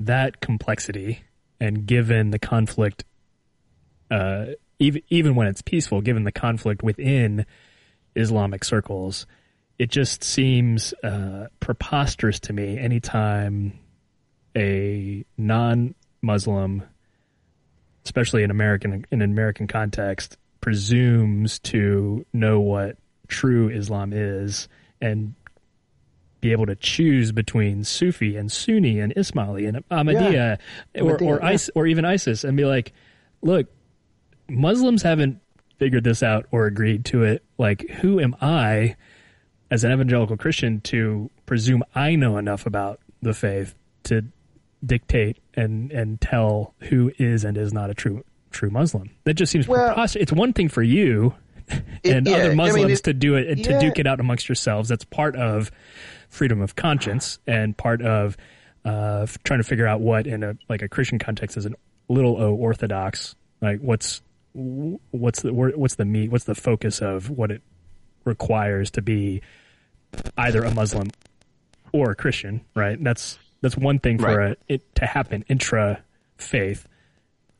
[0.00, 1.22] that complexity
[1.60, 3.04] and given the conflict
[4.10, 4.46] uh,
[4.78, 7.46] even even when it's peaceful, given the conflict within
[8.14, 9.26] Islamic circles,
[9.78, 13.78] it just seems uh, preposterous to me anytime
[14.56, 16.82] a non-Muslim,
[18.04, 22.96] especially in American in an American context, presumes to know what
[23.28, 24.68] true Islam is
[25.00, 25.34] and
[26.40, 30.58] be able to choose between Sufi and Sunni and Ismaili and Ahmadiyya
[30.94, 31.02] Yeah.
[31.02, 31.58] or Ahmadiyya, or, yeah.
[31.74, 32.92] Or even ISIS and be like,
[33.42, 33.66] look,
[34.48, 35.40] Muslims haven't
[35.78, 37.42] figured this out or agreed to it.
[37.58, 38.96] Like, who am I
[39.70, 43.74] as an evangelical Christian to presume I know enough about the faith
[44.04, 44.22] to
[44.84, 49.10] dictate and and tell who is and is not a true true Muslim?
[49.24, 50.22] That just seems Well- preposterous.
[50.22, 51.34] It's one thing for you
[52.02, 53.80] It- and yeah, I other mean, Muslims it- to do it and to yeah.
[53.80, 54.88] duke it out amongst yourselves.
[54.88, 55.70] That's part of
[56.28, 58.36] freedom of conscience and part of
[58.84, 61.70] uh, trying to figure out what in a like a Christian context is a
[62.08, 63.34] little o orthodox.
[63.60, 64.22] Like what's
[64.52, 66.30] what's the what's the meat?
[66.30, 67.62] What's the focus of what it
[68.24, 69.42] requires to be
[70.36, 71.08] either a Muslim
[71.92, 72.64] or a Christian?
[72.74, 73.02] Right.
[73.02, 74.58] That's that's one thing for Right.
[74.68, 76.02] a, it to happen intra
[76.36, 76.86] faith.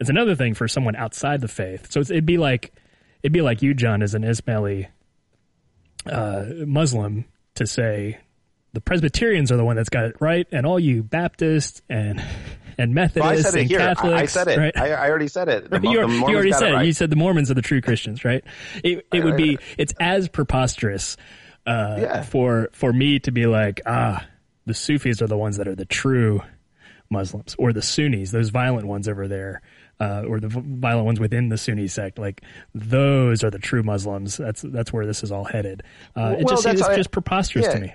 [0.00, 1.90] It's another thing for someone outside the faith.
[1.90, 2.72] So it's, it'd be like
[3.22, 4.86] it'd be like you, John, as an Ismaili
[6.06, 7.24] uh, Muslim,
[7.56, 8.18] to say
[8.78, 12.22] the Presbyterians are the one that's got it right, and all you Baptists and
[12.78, 13.80] and Well, I Methodists it and here.
[13.80, 14.22] I- Catholics.
[14.22, 14.58] I said it.
[14.58, 14.76] Right?
[14.78, 15.68] I, I already said it.
[15.70, 16.74] The, you, the you already said it.
[16.74, 16.86] right.
[16.86, 18.44] You said the Mormons are the true Christians, right?
[18.84, 21.16] It, it would be it's as preposterous
[21.66, 22.22] uh, Yeah.
[22.22, 24.24] for for me to be like, ah,
[24.66, 26.40] the Sufis are the ones that are the true
[27.10, 29.62] Muslims, or the Sunnis, those violent ones over there,
[29.98, 32.18] uh, or the violent ones within the Sunni sect.
[32.18, 32.42] Like
[32.74, 34.36] those are the true Muslims.
[34.36, 35.82] That's that's where this is all headed.
[36.14, 37.94] Uh, it Well, just it's I- just preposterous to me.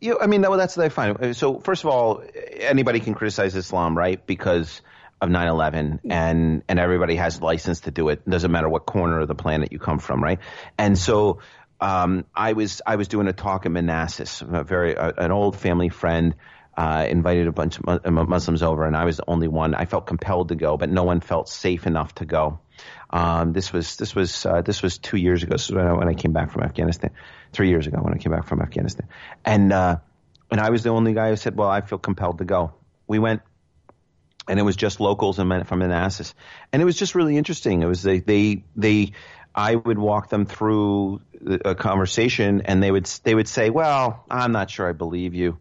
[0.00, 1.36] You, I mean, no, that's I find.
[1.36, 2.22] So, first of all,
[2.56, 4.24] anybody can criticize Islam, right?
[4.24, 4.80] Because
[5.20, 8.22] of 9/11, and and everybody has license to do it.
[8.24, 10.38] It doesn't matter what corner of the planet you come from, right?
[10.78, 11.40] And so,
[11.80, 15.56] um, I was I was doing a talk in Manassas, a very uh, an old
[15.56, 16.34] family friend.
[16.76, 19.74] Uh, invited a bunch of Mu- Muslims over, and I was the only one.
[19.74, 22.60] I felt compelled to go, but no one felt safe enough to go.
[23.10, 25.56] Um, this was this was uh, this was two years ago.
[25.56, 27.10] So when I, when I came back from Afghanistan,
[27.52, 29.08] three years ago when I came back from Afghanistan,
[29.44, 29.98] and uh,
[30.50, 32.72] and I was the only guy who said, "Well, I feel compelled to go."
[33.06, 33.42] We went,
[34.48, 36.34] and it was just locals and men from Manassas,
[36.72, 37.82] and it was just really interesting.
[37.82, 39.12] It was they they they.
[39.54, 41.20] I would walk them through
[41.64, 45.58] a conversation, and they would they would say, "Well, I'm not sure I believe you."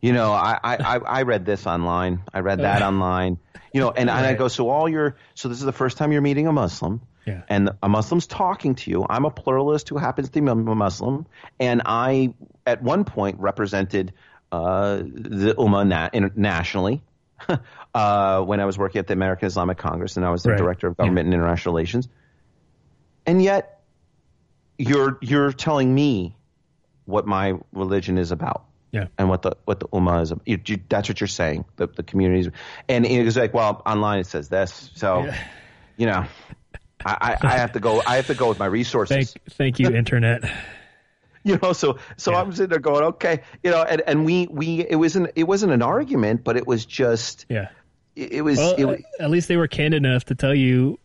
[0.00, 2.22] You know, I I, I read this online.
[2.32, 3.38] I read that online.
[3.72, 6.12] You know, and, and I go, so all your so this is the first time
[6.12, 7.42] you're meeting a Muslim, Yeah.
[7.48, 9.04] and a Muslim's talking to you.
[9.08, 11.26] I'm a pluralist who happens to be a Muslim,
[11.58, 14.12] and I at one point represented
[14.52, 17.02] uh, the Ummah na- internationally.
[17.94, 20.58] uh, when I was working at the American Islamic Congress, and I was the Right.
[20.58, 22.08] director of government and international relations,
[23.26, 23.80] and yet
[24.78, 26.36] you're you're telling me
[27.06, 29.06] what my religion is about Yeah.
[29.18, 30.32] and what the what the ummah is.
[30.44, 31.64] You, you, that's what you're saying.
[31.76, 32.48] The the communities,
[32.88, 35.36] and it was like, well, online it says this, so Yeah.
[35.96, 36.24] you know,
[37.06, 38.02] I, I, I have to go.
[38.04, 39.32] I have to go with my resources.
[39.32, 40.42] Thank thank you, internet.
[41.44, 42.40] you know, so so Yeah.
[42.40, 45.72] I'm sitting there going, okay, you know, and, and we we it wasn't it wasn't
[45.72, 47.68] an argument, but it was just Yeah.
[48.16, 50.54] it, it was Well, it, wa- uh, at least they were candid enough to tell
[50.54, 50.98] you,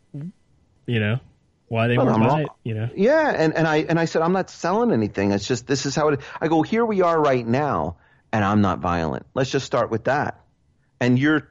[0.88, 1.20] you know,
[1.68, 2.48] why they Well, were wrong.
[2.64, 2.90] You know.
[2.96, 5.32] Yeah, and, and I and I said I'm not selling anything.
[5.32, 6.22] It's just this is how it.
[6.42, 7.98] I go here we are right now,
[8.34, 9.28] and I'm not violent.
[9.36, 10.40] Let's just start with that.
[11.00, 11.50] And you're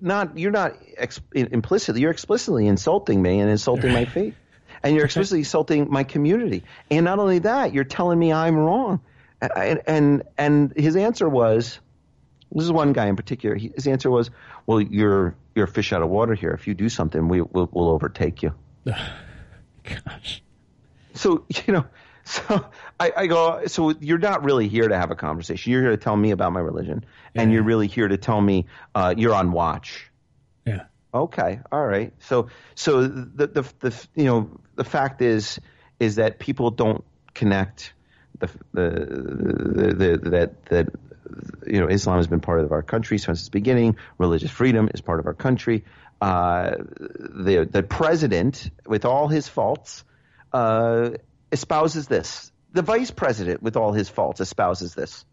[0.00, 4.34] not you're not ex- implicitly you're explicitly insulting me and insulting my faith,
[4.82, 6.64] and you're explicitly insulting my community.
[6.90, 9.00] And not only that, you're telling me I'm wrong.
[9.40, 11.78] And and and his answer was.
[12.50, 13.56] This is one guy in particular.
[13.56, 14.30] He, his answer was,
[14.64, 16.52] "Well, you're you're a fish out of water here.
[16.52, 18.54] If you do something, we we'll, we'll overtake you."
[19.84, 20.42] Gosh.
[21.12, 21.84] so you know
[22.28, 22.64] so
[23.00, 25.96] I, I go so you're not really here to have a conversation you're here to
[25.96, 27.04] tell me about my religion
[27.34, 30.10] and you're really here to tell me uh, you're on watch
[30.66, 30.84] Yeah.
[31.14, 35.58] okay all right so so the, the the you know the fact is
[35.98, 37.04] is that people don't
[37.34, 37.94] connect
[38.40, 40.86] the the, the, the that that
[41.66, 43.96] you know Islam has been part of our country since its beginning.
[44.16, 45.84] Religious freedom is part of our country.
[46.20, 50.04] Uh, the the president, with all his faults,
[50.52, 51.10] uh,
[51.52, 52.50] espouses this.
[52.72, 55.24] The vice president, with all his faults, espouses this.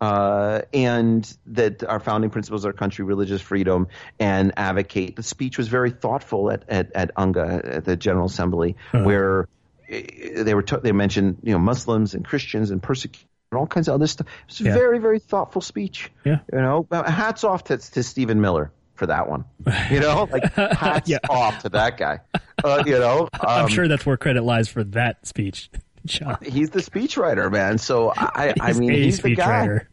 [0.00, 3.86] Uh, and that our founding principles of our country, religious freedom,
[4.18, 5.14] and advocate.
[5.14, 9.46] The speech was very thoughtful at, at, at UNGA, at the General Assembly, where
[9.88, 13.66] eh, they were t- they mentioned you know Muslims and Christians and persecution and all
[13.68, 14.26] kinds of other stuff.
[14.26, 14.74] It was a Yeah.
[14.74, 16.10] very very thoughtful speech.
[16.24, 16.40] Yeah.
[16.52, 19.44] You know, hats off to, to Stephen Miller for that one.
[19.88, 21.18] You know, like hats Yeah.
[21.30, 22.18] off to that guy.
[22.64, 25.70] Uh, you know, um, I'm sure that's where credit lies for that speech,
[26.06, 26.38] John.
[26.42, 27.78] He's the speechwriter, man.
[27.78, 29.66] So I, I mean, a he's the guy.
[29.66, 29.86] speechwriter.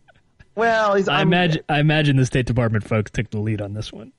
[0.55, 1.07] Well, he's.
[1.07, 1.63] I I'm- imagine.
[1.69, 4.11] I imagine the State Department folks took the lead on this one.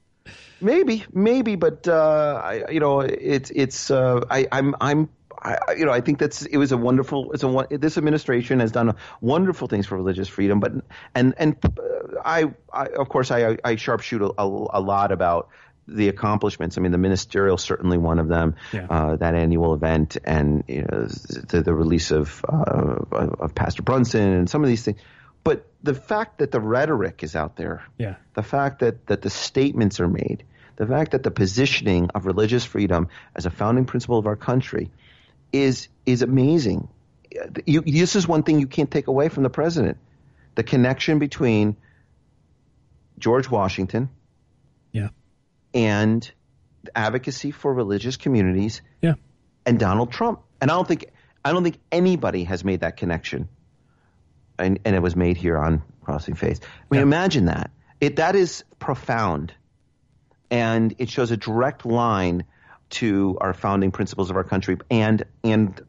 [0.63, 3.91] Maybe, maybe, but uh, I, you know, it's it's.
[3.91, 5.09] Uh, I, I'm I'm.
[5.43, 7.33] I, I- you know, I think that's it was a wonderful.
[7.33, 10.73] It's a this administration has done wonderful things for religious freedom, but
[11.15, 15.49] and and uh, I, I of course I I sharpshoot a, a, a lot about
[15.97, 16.79] the accomplishments.
[16.79, 18.55] I mean, the ministerial certainly one of them.
[18.73, 18.87] Yeah.
[18.89, 22.97] Uh, that annual event and you know the, the release of uh,
[23.41, 25.01] of Pastor Brunson and some of these things.
[25.43, 28.17] But the fact that the rhetoric is out there Yeah.
[28.35, 30.45] the fact that, that the statements are made,
[30.77, 34.91] the fact that the positioning of religious freedom as a founding principle of our country
[35.53, 36.89] is is amazing.
[37.65, 39.97] You, this is one thing you can't take away from the president:
[40.57, 41.77] the connection between
[43.19, 44.09] George Washington
[44.93, 45.09] Yeah.
[45.75, 46.31] And
[46.95, 49.15] advocacy for religious communities Yeah.
[49.67, 50.41] and Donald Trump.
[50.61, 51.07] And I don't think
[51.45, 53.49] I don't think anybody has made that connection.
[54.59, 56.61] And, and it was made here on Crossing Faith.
[56.63, 57.03] I mean, Yeah.
[57.03, 57.71] imagine that.
[58.01, 59.55] It that is profound,
[60.51, 62.45] and it shows a direct line
[62.91, 65.81] to our founding principles of our country and and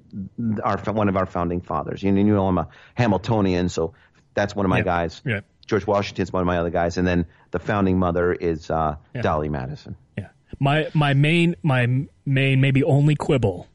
[0.64, 2.04] our one of our founding fathers.
[2.04, 3.94] You know, you know I'm a Hamiltonian, so
[4.34, 4.84] that's one of my Yeah.
[4.84, 5.22] guys.
[5.26, 5.40] Yeah.
[5.72, 9.22] George Washington's one of my other guys, and then the founding mother is uh, Yeah.
[9.22, 9.96] Dolley Madison.
[10.18, 10.28] Yeah.
[10.60, 13.68] My my main my main maybe only quibble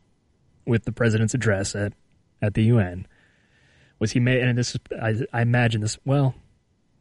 [0.67, 1.95] with the president's address at
[2.43, 3.07] at the UN
[3.99, 6.35] was he made and this is I, I imagine this well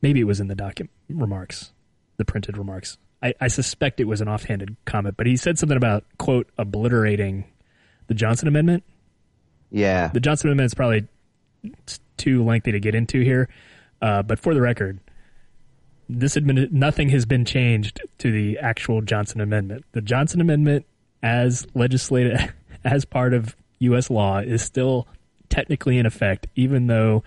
[0.01, 1.73] maybe it was in the document remarks
[2.15, 5.75] the printed remarks I, I suspect it was an offhanded comment but he said something
[5.77, 7.43] about quote obliterating
[8.07, 8.83] the Johnson Amendment
[9.71, 11.07] Yeah, the Johnson Amendment is probably
[12.15, 13.49] too lengthy to get into here,
[14.05, 14.99] uh, but for the record,
[16.07, 19.83] this admin- nothing has been changed to the actual Johnson Amendment.
[19.93, 20.85] The Johnson Amendment,
[21.23, 22.53] as legislated
[22.83, 24.11] as part of U.S.
[24.11, 25.07] law, is still
[25.49, 27.23] technically in effect, even though,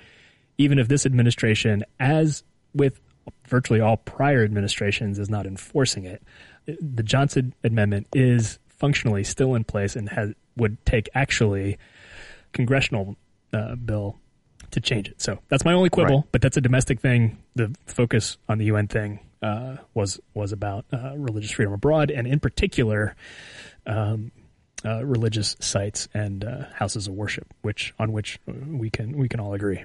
[0.56, 3.00] even if this administration, as with
[3.48, 6.22] virtually all prior administrations, is not enforcing it,
[6.66, 11.76] the Johnson Amendment is functionally still in place and has would take actually
[12.52, 13.16] congressional
[13.52, 14.16] uh, bill
[14.82, 15.20] to change it.
[15.20, 16.24] So that's my only quibble, Right.
[16.32, 17.38] but that's a domestic thing.
[17.54, 22.26] The focus on the UN thing uh, was was about uh, religious freedom abroad, and
[22.26, 23.14] in particular,
[23.86, 24.32] um,
[24.84, 29.40] uh, religious sites and uh, houses of worship, which on which we can we can
[29.40, 29.84] all agree.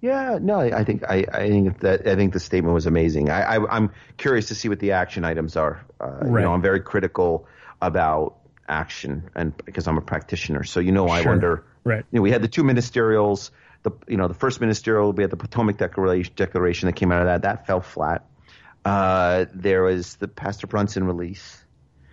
[0.00, 3.30] Yeah, no, I think I, I think that I think the statement was amazing.
[3.30, 5.84] I, I I'm curious to see what the action items are.
[6.00, 7.46] Uh, You know, I'm very critical
[7.80, 8.38] about
[8.68, 11.32] action, and because I'm a practitioner, so you know, I Sure.
[11.32, 11.64] wonder.
[11.84, 12.04] Right.
[12.10, 13.50] You know, we had the two ministerials.
[13.82, 17.22] The you know the first ministerial, we had the Potomac Declaration, declaration that came out
[17.22, 17.42] of that.
[17.42, 18.26] That fell flat.
[18.84, 21.58] Uh, there was the Pastor Brunson release.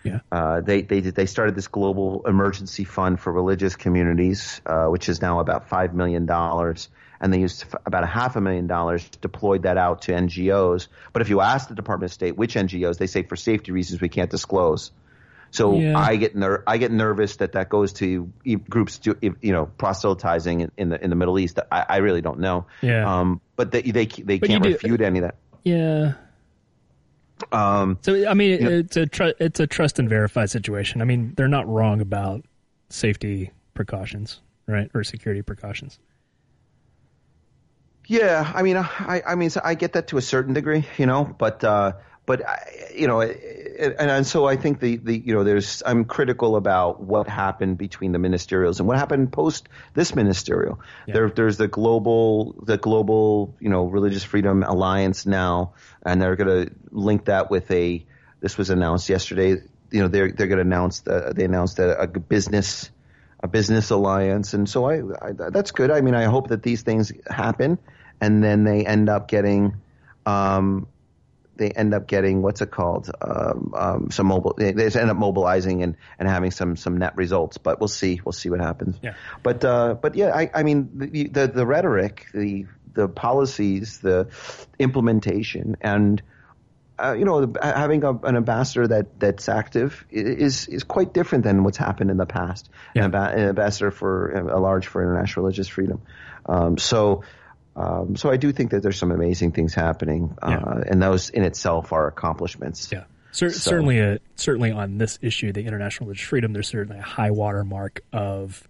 [0.03, 0.20] Yeah.
[0.32, 5.09] Uh, they they did, they started this global emergency fund for religious communities, uh, which
[5.09, 6.89] is now about five million dollars,
[7.20, 10.88] and they used about a half a million dollars deployed that out to NGOs.
[11.11, 14.01] But if you ask the Department of State which NGOs, they say for safety reasons
[14.01, 14.91] we can't disclose.
[15.52, 15.97] So Yeah.
[15.97, 18.32] I get ner- I get nervous that that goes to
[18.70, 21.60] groups to you know proselytizing in, the in the Middle East.
[21.72, 22.66] I, I really don't know.
[22.82, 23.20] Yeah.
[23.20, 25.36] Um, but they they they But can't do- refute any of that.
[25.64, 26.14] Yeah.
[27.52, 28.68] Um, So I mean, Yeah.
[28.70, 31.02] it's a tr- it's a trust and verify situation.
[31.02, 32.43] I mean, they're not wrong about
[32.89, 36.00] safety precautions, right, or security precautions.
[38.08, 41.06] Yeah, I mean, I, I mean, so I get that to a certain degree, you
[41.06, 41.93] know, but, uh,
[42.30, 46.05] but I, you know, and, and so I think the, the, you know, there's, I'm
[46.05, 50.80] critical about what happened between the ministerials and what happened post this ministerial.
[51.07, 51.15] Yeah.
[51.15, 55.73] There, there's the global, the global, you know, religious freedom alliance now,
[56.05, 58.05] and they're going to link that with a.
[58.41, 59.63] This was announced yesterday.
[59.89, 62.91] You know, they're they're going to announce the, they announced a, a business
[63.39, 65.89] a business alliance, and so I, I that's good.
[65.89, 67.80] I mean, I hope that these things happen,
[68.21, 69.77] and then they end up getting,
[70.27, 70.88] um,
[71.60, 74.55] they end up getting what's it called, um, um, some mobile.
[74.57, 77.57] They they end up mobilizing and, and having some some net results.
[77.60, 78.22] But we'll see.
[78.24, 78.97] We'll see what happens.
[79.03, 79.14] Yeah.
[79.43, 84.30] But uh, but yeah, I, I mean the, the the rhetoric, the the policies, the
[84.80, 86.24] implementation, and
[86.97, 91.64] uh, you know, having a, an ambassador that that's active is is quite different than
[91.64, 92.70] what's happened in the past.
[92.95, 93.05] Yeah.
[93.05, 96.01] An, amba- an ambassador for a large for international religious freedom.
[96.45, 97.24] Um, so.
[97.76, 100.84] Um, so I do think that there's some amazing things happening, uh, Yeah.
[100.88, 102.91] and those in itself are accomplishments.
[102.91, 106.99] Yeah, Cer- So- certainly, a, certainly on this issue, the international religious freedom, there's certainly
[106.99, 108.67] a high watermark of,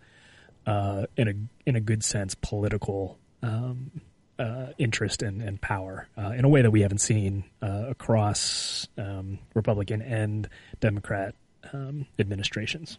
[0.68, 1.34] uh, in a
[1.66, 3.90] in a good sense, political um,
[4.38, 8.88] uh, interest and, and power uh, in a way that we haven't seen uh, across
[8.98, 10.48] um, Republican and
[10.82, 11.36] Democrat
[11.74, 12.98] um, administrations.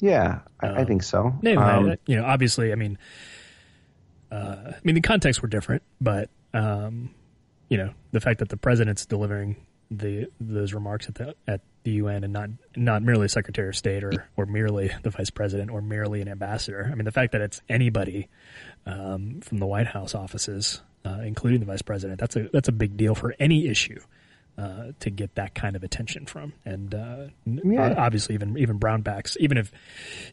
[0.00, 1.32] Yeah, I, I think so.
[1.42, 2.98] No, Um, I- you know, obviously, I mean,
[4.32, 7.10] uh, I mean, the contexts were different, but um,
[7.68, 9.56] you know, the fact that the president's delivering
[9.90, 14.02] the those remarks at the at the UN and not not merely Secretary of State
[14.02, 16.88] or or merely the Vice President or merely an ambassador.
[16.90, 18.28] I mean, the fact that it's anybody
[18.86, 22.72] um, from the White House offices, uh, including the Vice President, that's a that's a
[22.72, 24.00] big deal for any issue.
[24.58, 27.94] Uh, to get that kind of attention from, and uh, Yeah.
[27.96, 29.72] obviously even even Brownbacks, even if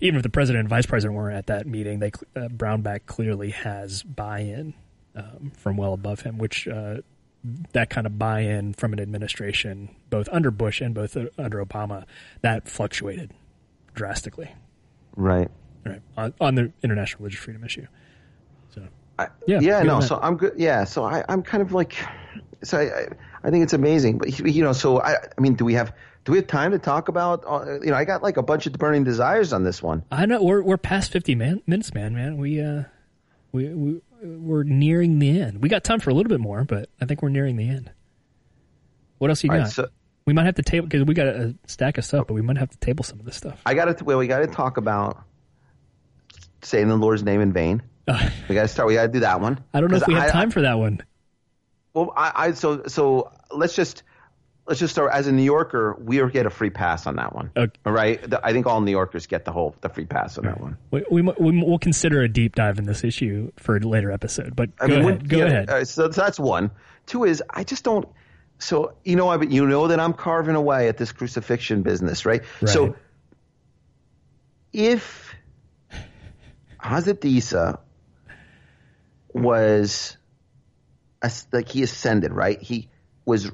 [0.02, 3.52] even if the president and vice president weren't at that meeting, they uh, Brownback clearly
[3.52, 4.74] has buy-in
[5.16, 6.98] um, from well above him, which uh,
[7.72, 12.04] that kind of buy-in from an administration, both under Bush and both under Obama,
[12.42, 13.32] that fluctuated
[13.96, 14.54] drastically,
[15.16, 15.50] right.
[15.86, 17.88] right, on, on the international religious freedom issue.
[18.76, 18.86] So,
[19.18, 20.02] I, Yeah, yeah, no.
[20.02, 20.54] So I'm good.
[20.58, 21.96] Yeah, so I, I'm kind of like,
[22.64, 23.08] so I,
[23.48, 24.18] I, think it's amazing.
[24.18, 25.94] But you know, so I, I mean, do we have
[26.26, 27.44] do we have time to talk about?
[27.46, 30.04] Uh, you know, I got like a bunch of burning desires on this one.
[30.12, 32.14] I know we're we're past fifty man, minutes, man.
[32.14, 32.84] Man, we uh,
[33.52, 35.62] we we we're nearing the end.
[35.62, 37.92] We got time for a little bit more, but I think we're nearing the end.
[39.18, 39.64] What else you All got?
[39.64, 39.88] right, so
[40.26, 42.58] we might have to table because we got a stack of stuff, but we might
[42.58, 43.60] have to table some of this stuff.
[43.66, 45.24] I got to well, we got to talk about
[46.62, 47.82] saying the Lord's name in vain.
[48.08, 48.88] Uh, We got to start.
[48.88, 49.64] We got to do that one.
[49.74, 51.02] I don't know if we have I- time for that one.
[52.00, 54.04] Well, I, I so so let's just
[54.66, 55.12] let's just start.
[55.14, 57.52] As a New Yorker, we get a free pass on that one.
[57.58, 57.74] Okay.
[57.86, 58.22] All right.
[58.30, 60.78] The- I think all New Yorkers get the whole the free pass on that one.
[60.92, 64.56] We, we, we we'll consider a deep dive in this issue for a later episode.
[64.56, 65.06] But go mean, ahead.
[65.06, 65.70] when- go yeah, ahead.
[65.70, 66.72] uh, so that's one.
[67.06, 68.08] Two is I just don't.
[68.60, 72.44] So you know, I you know that I'm carving away at this crucifixion business, right?
[72.62, 72.70] Right.
[72.70, 72.96] So
[74.72, 75.34] if
[76.82, 77.80] Hazrat Isa
[79.34, 80.18] was as-
[81.52, 82.62] like he ascended, right?
[82.62, 82.90] He
[83.26, 83.52] was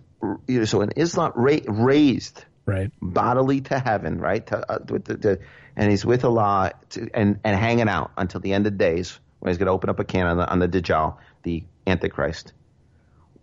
[0.47, 2.91] you know, so in Islam ra- raised right.
[3.01, 4.45] bodily to heaven, right?
[4.47, 5.39] To, uh, with the, the,
[5.75, 9.51] and he's with Allah to, and, and hanging out until the end of days when
[9.51, 12.53] he's going to open up a can on the, on the Dajjal, the Antichrist.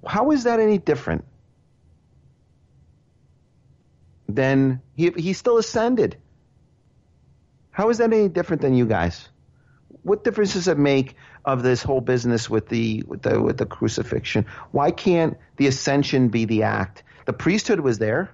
[0.06, 1.24] How is that any different
[4.28, 6.16] than he, he still ascended?
[7.70, 9.28] How is that any different than you guys?
[10.02, 11.14] What difference does it make
[11.44, 14.46] of this whole business with the with the with the crucifixion?
[14.70, 17.02] Why can't the ascension be the act?
[17.26, 18.30] The priesthood was there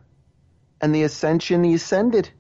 [0.81, 2.31] and the ascension he ascended.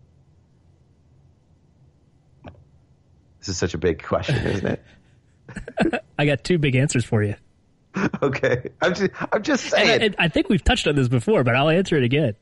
[3.41, 6.03] This is such a big question, isn't it?
[6.19, 7.35] I got two big answers for you.
[8.23, 10.03] okay, I'm just, I'm just And saying.
[10.03, 12.35] I, and I think we've touched on this before, but I'll answer it again.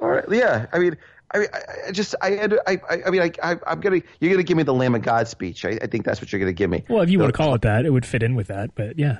[0.00, 0.66] All right, yeah.
[0.72, 0.96] I mean,
[1.32, 1.48] I mean,
[1.88, 4.62] I, just, I, had, I, I, mean, I, I, I'm gonna, you're gonna give me
[4.62, 5.64] the Lamb of God speech.
[5.64, 6.84] I, I think that's what you're gonna give me.
[6.88, 8.74] Well, if you want to call it that, it would fit in with that.
[8.74, 9.18] But yeah,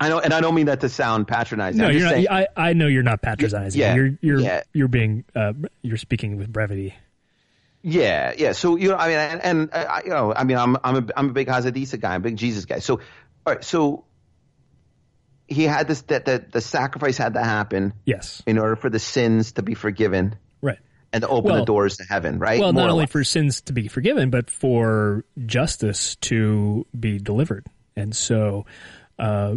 [0.00, 1.80] I know, and I don't mean that to sound patronizing.
[1.80, 2.10] no, I'm you're not.
[2.12, 3.80] saying, I, I know you're not patronizing.
[3.80, 4.62] Yeah, you're you're yeah.
[4.72, 6.94] you're being uh, you're speaking with brevity.
[7.82, 8.52] Yeah, yeah.
[8.52, 10.96] So you know, I mean, and, and uh, I- you know, I mean, I'm I'm
[10.96, 12.78] a I'm a big Hazrat Isa guy, I'm a big Jesus guy.
[12.80, 12.94] So,
[13.46, 14.06] all right, so
[15.46, 18.98] he had this that the, the sacrifice had to happen Yes, in order for the
[18.98, 20.36] sins to be forgiven.
[21.16, 22.60] And to open Well- the doors to heaven, right?
[22.60, 23.10] Well, More not only less.
[23.12, 27.66] for sins to be forgiven, but for justice to be delivered.
[27.96, 28.66] And so,
[29.18, 29.56] uh,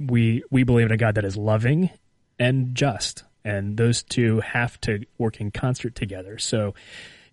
[0.00, 1.90] we we believe in a God that is loving
[2.38, 6.38] and just, and those two have to work in concert together.
[6.38, 6.74] So,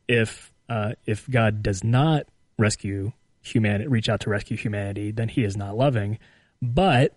[0.07, 2.27] if uh, if God does not
[2.59, 6.19] rescue humanity, reach out to rescue humanity, then He is not loving.
[6.61, 7.15] But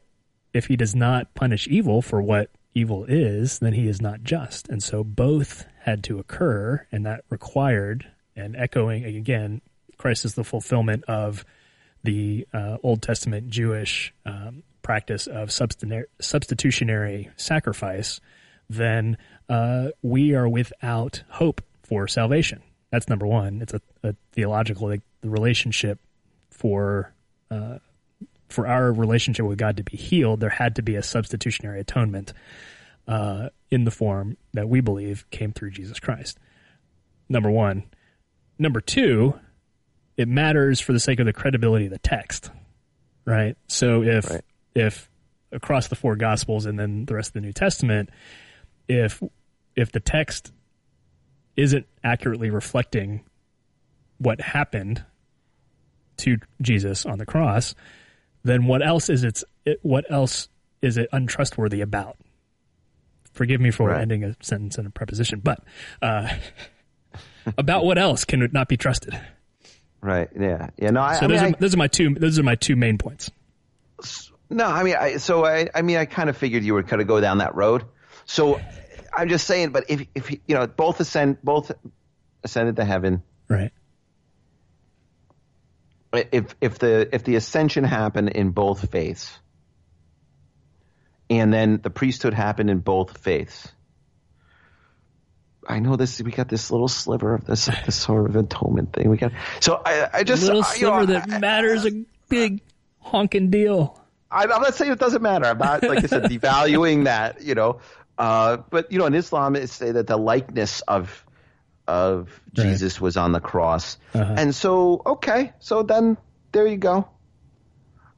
[0.53, 4.69] if He does not punish evil for what evil is, then He is not just.
[4.69, 9.61] And so both had to occur, and that required, and echoing again,
[9.99, 11.45] Christ is the fulfillment of
[12.03, 18.21] the uh, Old Testament Jewish um, practice of substitu- substitutionary sacrifice,
[18.71, 19.19] then
[19.51, 22.63] uh, we are without hope for salvation.
[22.91, 23.61] That's number one.
[23.61, 25.99] It's a, a theological like, the relationship
[26.51, 27.13] for
[27.51, 27.79] uh,
[28.49, 30.41] for our relationship with God to be healed.
[30.41, 32.33] There had to be a substitutionary atonement
[33.07, 36.39] uh, in the form that we believe came through Jesus Christ.
[37.29, 37.85] Number one.
[38.59, 39.39] Number two,
[40.17, 42.51] it matters for the sake of the credibility of the text,
[43.25, 43.57] right?
[43.69, 44.45] So if Right.
[44.75, 45.11] if
[45.53, 48.11] across the four gospels and then the rest of the New Testament,
[48.89, 49.23] if
[49.77, 50.53] if the text
[51.57, 53.25] isn't accurately reflecting
[54.19, 55.05] what happened
[56.19, 57.75] to Jesus on the cross,
[58.45, 60.49] then what else is its it, what else
[60.81, 62.17] is it untrustworthy about?
[63.35, 64.01] Forgive me for Right.
[64.01, 65.63] ending a sentence in a preposition, but
[66.01, 66.29] uh,
[67.59, 69.19] about what else can it not be trusted?
[70.01, 70.29] right?
[70.39, 70.91] Yeah, yeah.
[70.91, 72.15] No, I, So I mean, those, I- are, those are my two.
[72.15, 73.31] Those are my two main points.
[74.51, 76.99] No, I mean, I, so I, I mean, I kind of figured you were going
[76.99, 77.85] to go down that road.
[78.27, 78.61] So
[79.17, 81.73] I'm just saying, but if, if you know, both ascend, both
[82.45, 83.73] ascended to heaven, Right.
[86.13, 89.39] if if the if the ascension happened in both faiths,
[91.31, 93.69] and then the priesthood happened in both faiths.
[95.67, 96.21] I know this.
[96.21, 99.09] We got this little sliver of this this sort of atonement thing.
[99.09, 102.05] We got so I, I just little I, you sliver know, that I- matters a
[102.29, 102.61] big
[103.01, 103.99] honking deal.
[104.31, 105.47] I, I'm not saying it doesn't matter.
[105.47, 107.79] I'm not, like I said, devaluing that, you know.
[108.19, 111.25] Uh, but you know, in Islam, it say that the likeness of
[111.87, 112.65] of Right.
[112.67, 114.35] Jesus was on the cross, Uh-huh.
[114.37, 116.17] and so okay, so then
[116.53, 117.09] there you go.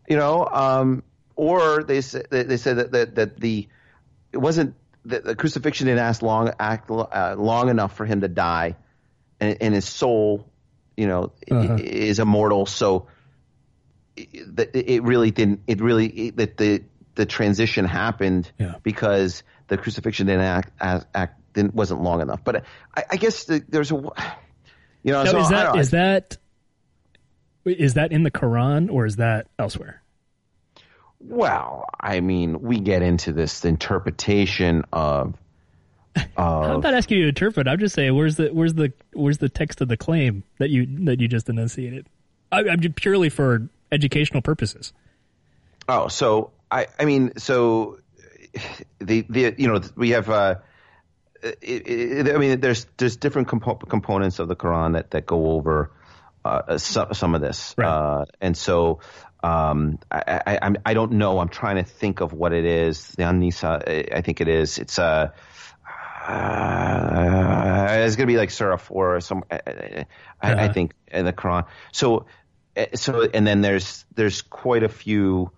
[0.09, 1.03] You know, um,
[1.37, 3.69] or they say they, say that, that that the
[4.33, 4.75] it wasn't
[5.05, 8.75] that the crucifixion didn't last long act uh, long enough for him to die,
[9.39, 10.49] and, and his soul,
[10.97, 11.77] you know, Uh-huh.
[11.79, 12.67] is immortal.
[12.67, 13.07] So
[14.17, 15.61] it, it really didn't.
[15.67, 16.83] It really it, that the
[17.15, 18.75] the transition happened Yeah.
[18.83, 22.43] because the crucifixion didn't act, act, act didn't wasn't long enough.
[22.45, 22.65] But
[22.97, 23.95] I, I guess the, there's a
[25.03, 26.37] you know Now, so is that is that
[27.65, 30.03] is that in the Quran or is that elsewhere?
[31.21, 35.35] Well I mean we get into this interpretation of
[36.37, 37.69] I'm not asking you to interpret.
[37.69, 40.87] I'm just saying, where's the where's the where's the text of the claim that you
[41.05, 42.07] that you just enunciated?
[42.51, 44.95] I, I'm just purely for educational purposes.
[45.89, 47.99] Oh, so I, I mean, so
[48.99, 50.55] the the you know we have uh,
[51.43, 55.51] it, it, I mean, there's there's different compo- components of the Quran that that go
[55.53, 55.91] over
[56.47, 57.87] uh, some some of this, Right.
[57.89, 59.01] uh, and so.
[59.43, 61.39] Um, I, I, I'm- I don't know.
[61.39, 63.09] I'm trying to think of what it is.
[63.17, 63.83] The An-Nisa,
[64.17, 64.79] I- think it is.
[64.79, 65.33] It's a.
[66.29, 69.45] uh, it's gonna be like Surah four or some.
[69.51, 70.07] I, I,
[70.43, 70.73] I Uh-huh.
[70.73, 71.67] think in the Quran.
[71.93, 72.27] So,
[72.77, 75.51] uh, so and then there's there's quite a few.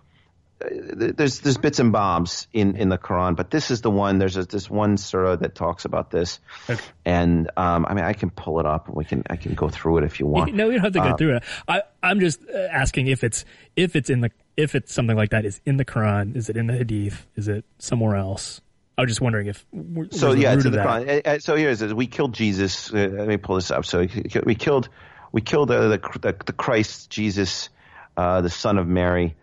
[0.61, 4.19] There's there's bits and bobs in, in the Quran, but this is the one.
[4.19, 6.83] There's a, this one surah that talks about this, Okay.
[7.05, 9.69] and um, I mean I can pull it up and we can I can go
[9.69, 10.55] through it if you want.
[10.55, 11.43] No, you don't have to go Uh, through it.
[11.69, 13.45] I, I'm just uh, asking if it's
[13.77, 16.35] if it's in the if it's something like that is in the Quran.
[16.35, 17.25] Is it in the Hadith?
[17.37, 18.61] Is it somewhere else?
[18.97, 19.65] I was just wondering if
[20.11, 20.87] So yeah, it's in the that.
[20.89, 21.27] Quran.
[21.27, 21.95] Uh, uh, So here's it.
[21.95, 22.93] We killed Jesus.
[22.93, 23.85] Uh, let me pull this up.
[23.87, 24.01] So
[24.45, 24.89] we killed
[25.31, 27.69] we killed uh, the, the the Christ Jesus,
[28.17, 29.37] uh, the Son of Mary,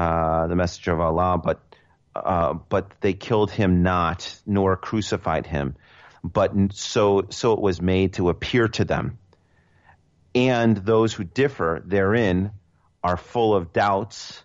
[0.00, 1.38] uh, the messenger of Allah.
[1.44, 1.60] But
[2.16, 5.76] uh, but they killed him not, nor crucified him.
[6.24, 9.18] But so so it was made to appear to them,
[10.34, 12.52] and those who differ therein
[13.04, 14.42] are full of doubts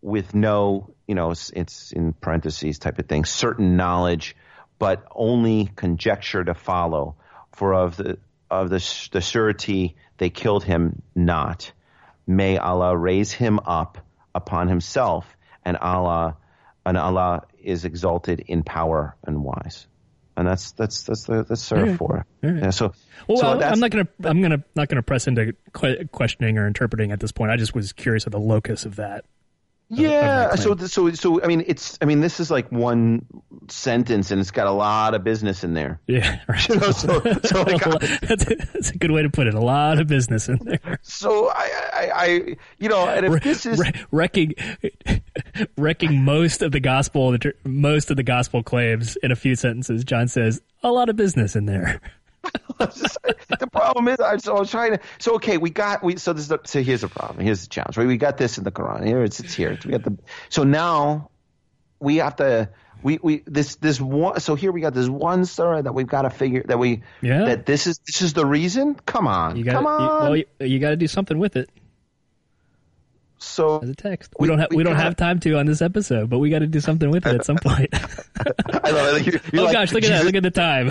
[0.00, 4.34] with no, you know, it's, it's in parentheses type of thing, certain knowledge,
[4.80, 7.14] but only conjecture to follow.
[7.52, 8.18] For of the
[8.50, 11.72] of the, the surety they killed him not.
[12.26, 13.98] May Allah raise him up
[14.34, 16.36] upon himself, and Allah
[16.84, 19.86] and Allah is exalted in power and wise.
[20.36, 21.98] And that's that's that's the that's Surah Alright.
[21.98, 22.26] four.
[22.44, 22.62] Alright.
[22.62, 22.92] Yeah, so
[23.28, 25.54] Well, so I'm not gonna I'm gonna not gonna press into
[26.10, 27.50] questioning or interpreting at this point.
[27.52, 29.24] I just was curious of the locus of that.
[29.94, 30.54] Yeah.
[30.54, 33.26] So, so, so, I mean, it's, I mean, this is like one
[33.68, 36.00] sentence and it's got a lot of business in there.
[36.06, 36.68] Yeah, right.
[36.72, 37.82] You know, so, so, like,
[38.20, 39.54] that's, a, that's a good way to put it.
[39.54, 40.98] A lot of business in there.
[41.02, 44.54] so I, I, I, you know, and if this is, Wre- wrecking
[45.76, 50.28] wrecking most of the gospel most of the gospel claims in a few sentences john
[50.28, 52.00] says a lot of business in there
[52.78, 56.32] the problem is, I, so I was trying to, so okay, we got, we, so
[56.32, 57.44] this is, the, so here's the problem.
[57.44, 58.06] Here's the challenge, right?
[58.06, 59.06] We got this in the Quran.
[59.06, 59.78] Here it's, it's here.
[59.84, 60.18] We got the,
[60.48, 61.30] so now
[62.00, 62.68] we have to,
[63.02, 66.22] we, we, this, this one, so here we got this one surah that we've got
[66.22, 67.44] to figure, that we, Yeah.
[67.46, 68.94] that this is, this is the reason?
[69.06, 69.56] Come on.
[69.56, 70.22] you got come on.
[70.22, 71.68] well you, you got to do something with it
[73.38, 75.58] so, as a text we, We- don't have we we, don't gotta- have time to
[75.58, 78.90] on this episode but we got to do something with it at some point I
[78.90, 79.26] love it.
[79.26, 80.90] Like, you're oh like, gosh look at that look at the time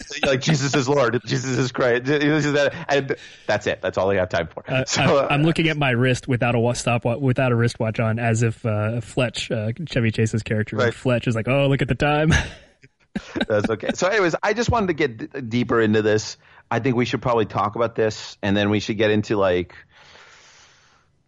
[0.26, 3.16] like Jesus is Lord, Jesus is Christ, is that, and
[3.46, 3.80] that's it.
[3.82, 4.64] That's all I have time for.
[4.68, 8.18] Uh, so, I, I'm looking at my wrist without a stopwatch, without a wristwatch on,
[8.18, 10.94] as if uh, Fletch, uh, Chevy Chase's character, Right.
[10.94, 12.32] Fletch, is like, "Oh, look at the time."
[13.48, 13.90] That's okay.
[13.94, 16.36] So, anyways, I just wanted to get d- deeper into this.
[16.70, 19.74] I think we should probably talk about this, and then we should get into like,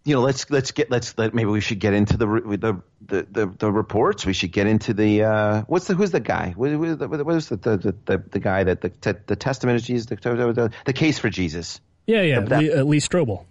[0.05, 3.27] you know, let's let's get let's let maybe we should get into the the the
[3.31, 4.27] the, the reports.
[4.27, 6.53] We should get into the uh, what's the who's the guy?
[6.57, 9.37] What, what, what what is the the, the, the the guy that the te- the
[9.37, 11.81] testament of Jesus, the, the, the case for Jesus?
[12.07, 13.45] yeah, yeah, That- Lee, uh, Lee Strobel.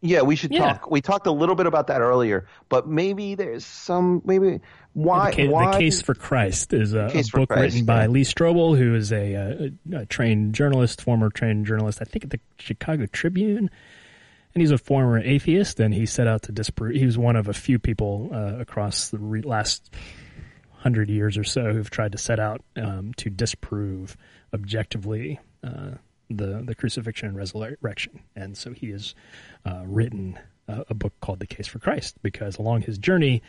[0.00, 0.74] Yeah, we should Yeah.
[0.74, 0.90] talk.
[0.90, 4.60] We talked a little bit about that earlier, but maybe there's some maybe
[4.92, 8.02] why The, Ca- why the Case for Christ is a, a book Christ, written by
[8.02, 8.08] yeah.
[8.08, 12.24] Lee Strobel, who is a, uh, a, a trained journalist, former trained journalist, I think
[12.24, 13.70] at the Chicago Tribune.
[14.54, 16.94] And he's a former atheist, and he set out to disprove.
[16.94, 19.94] He was one of a few people uh, across the re- last
[20.78, 24.16] hundred years or so who've tried to set out um, to disprove
[24.54, 25.90] objectively uh,
[26.30, 29.14] the the crucifixion and resurrection, and so he has
[29.64, 30.38] uh, written
[30.68, 33.42] a, a, book called The Case for Christ because along his journey,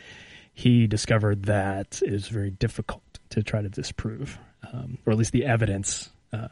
[0.52, 4.38] he discovered that it is very difficult to try to disprove,
[4.72, 6.48] um, or at least the evidence uh,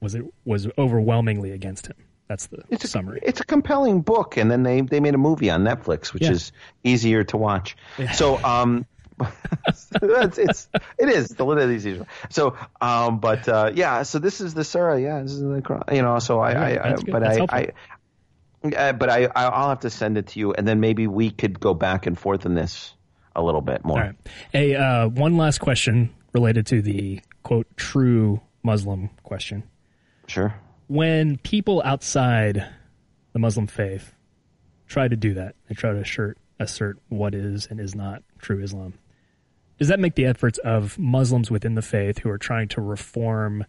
[0.00, 1.96] was it was overwhelmingly against him.
[2.32, 3.20] That's the it's a, summary.
[3.22, 6.30] It's a compelling book, and then they they made a movie on Netflix, which yeah.
[6.30, 6.50] is
[6.82, 7.76] easier to watch.
[7.98, 8.12] Yeah.
[8.12, 8.86] So, um,
[10.02, 10.68] it's, it's
[10.98, 12.06] it is the little easier.
[12.30, 14.98] So, um, but uh, yeah, so this is the Sarah.
[14.98, 16.20] Yeah, this is the you know.
[16.20, 20.28] So I, I, I but I, I, uh, but I, I'll have to send it
[20.28, 22.94] to you, and then maybe we could go back and forth in this
[23.36, 23.98] a little bit more.
[23.98, 24.16] All right.
[24.52, 29.64] Hey, uh, one last question related to the quote true Muslim question.
[30.28, 30.54] Sure.
[30.92, 32.68] When people outside
[33.32, 34.12] the Muslim faith
[34.86, 38.62] try to do that, they try to assert assert what is and is not true
[38.62, 38.92] Islam.
[39.78, 43.64] Does that make the efforts of Muslims within the faith who are trying to reform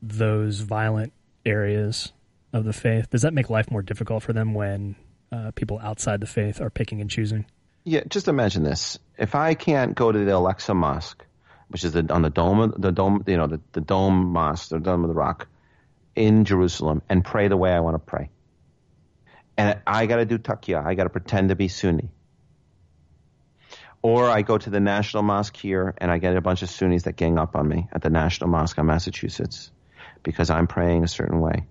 [0.00, 1.12] those violent
[1.44, 2.12] areas
[2.52, 4.94] of the faith, does that make life more difficult for them when
[5.32, 7.44] uh, people outside the faith are picking and choosing?
[7.82, 9.00] Yeah, just imagine this.
[9.18, 11.26] If I can't go to the Al-Aqsa Mosque,
[11.70, 14.78] which is the, on the dome, the dome, you know, the, the dome mosque, the
[14.78, 15.48] dome of the rock
[16.18, 18.30] in Jerusalem, and pray the way I want to pray,
[19.56, 22.10] and I got to do taqiyya, I got to pretend to be Sunni,
[24.02, 27.02] or I go to the National Mosque here and I get a bunch of Sunnis
[27.04, 29.70] that gang up on me at the National Mosque in Massachusetts
[30.22, 31.66] because I'm praying a certain way.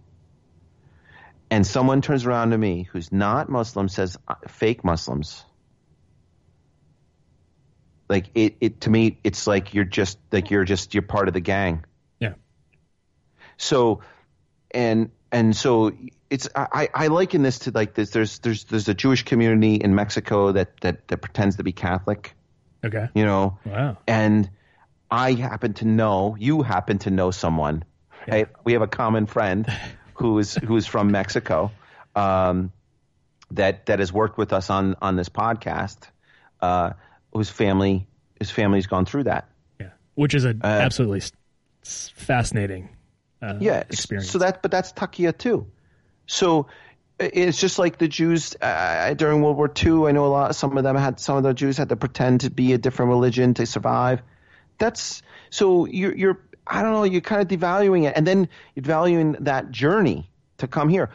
[1.49, 5.45] And someone turns around to me who's not Muslim says uh, fake Muslims.
[8.09, 11.33] Like it, it to me, it's like you're just like you're just you're part of
[11.33, 11.85] the gang.
[12.19, 12.33] Yeah.
[13.57, 14.01] So,
[14.71, 15.91] and and so
[16.29, 18.11] it's I, I liken this to like this.
[18.11, 22.35] There's there's there's a Jewish community in Mexico that that that pretends to be Catholic.
[22.85, 23.09] Okay.
[23.13, 23.57] You know.
[23.65, 23.97] Wow.
[24.07, 24.49] And
[25.09, 27.83] I happen to know you happen to know someone.
[28.27, 28.33] Yeah.
[28.33, 28.47] Right?
[28.63, 29.67] We have a common friend
[30.15, 31.71] who is who is from Mexico.
[32.15, 32.71] Um,
[33.51, 35.97] that that has worked with us on on this podcast.
[36.59, 36.91] Uh,
[37.33, 38.07] whose family
[38.39, 39.49] his family's gone through that.
[39.79, 41.21] Yeah, which is a uh, absolutely
[41.83, 42.89] fascinating.
[43.41, 44.29] Uh, yeah, experience.
[44.29, 45.67] So that, but that's taqiyya too.
[46.25, 46.67] So
[47.19, 50.07] it's just like the Jews uh, during World War II.
[50.07, 50.55] I know a lot.
[50.55, 51.19] Some of them had.
[51.19, 54.21] Some of the Jews had to pretend to be a different religion to survive.
[54.77, 56.15] That's so you're.
[56.15, 57.03] you're I don't know.
[57.03, 61.09] You're kind of devaluing it, and then you're valuing that journey to come here.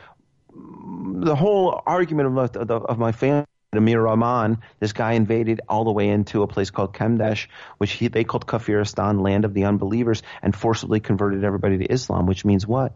[0.55, 3.45] The whole argument of, of, of my family.
[3.75, 7.49] Amir Rahman, this guy invaded all the way into a place called Kamdesh,
[7.79, 12.27] which he, they called Kafiristan, land of the unbelievers, and forcibly converted everybody to Islam,
[12.27, 12.93] which means what?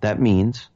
[0.00, 0.68] That means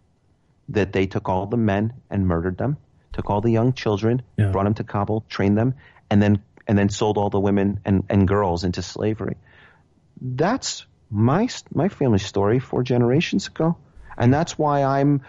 [0.71, 2.77] that they took all the men and murdered them,
[3.13, 4.51] took all the young children, yeah.
[4.51, 5.75] brought them to Kabul, trained them,
[6.11, 9.37] and then and then sold all the women and, and girls into slavery.
[10.21, 13.77] That's my my family story four generations ago,
[14.19, 15.23] and that's why I'm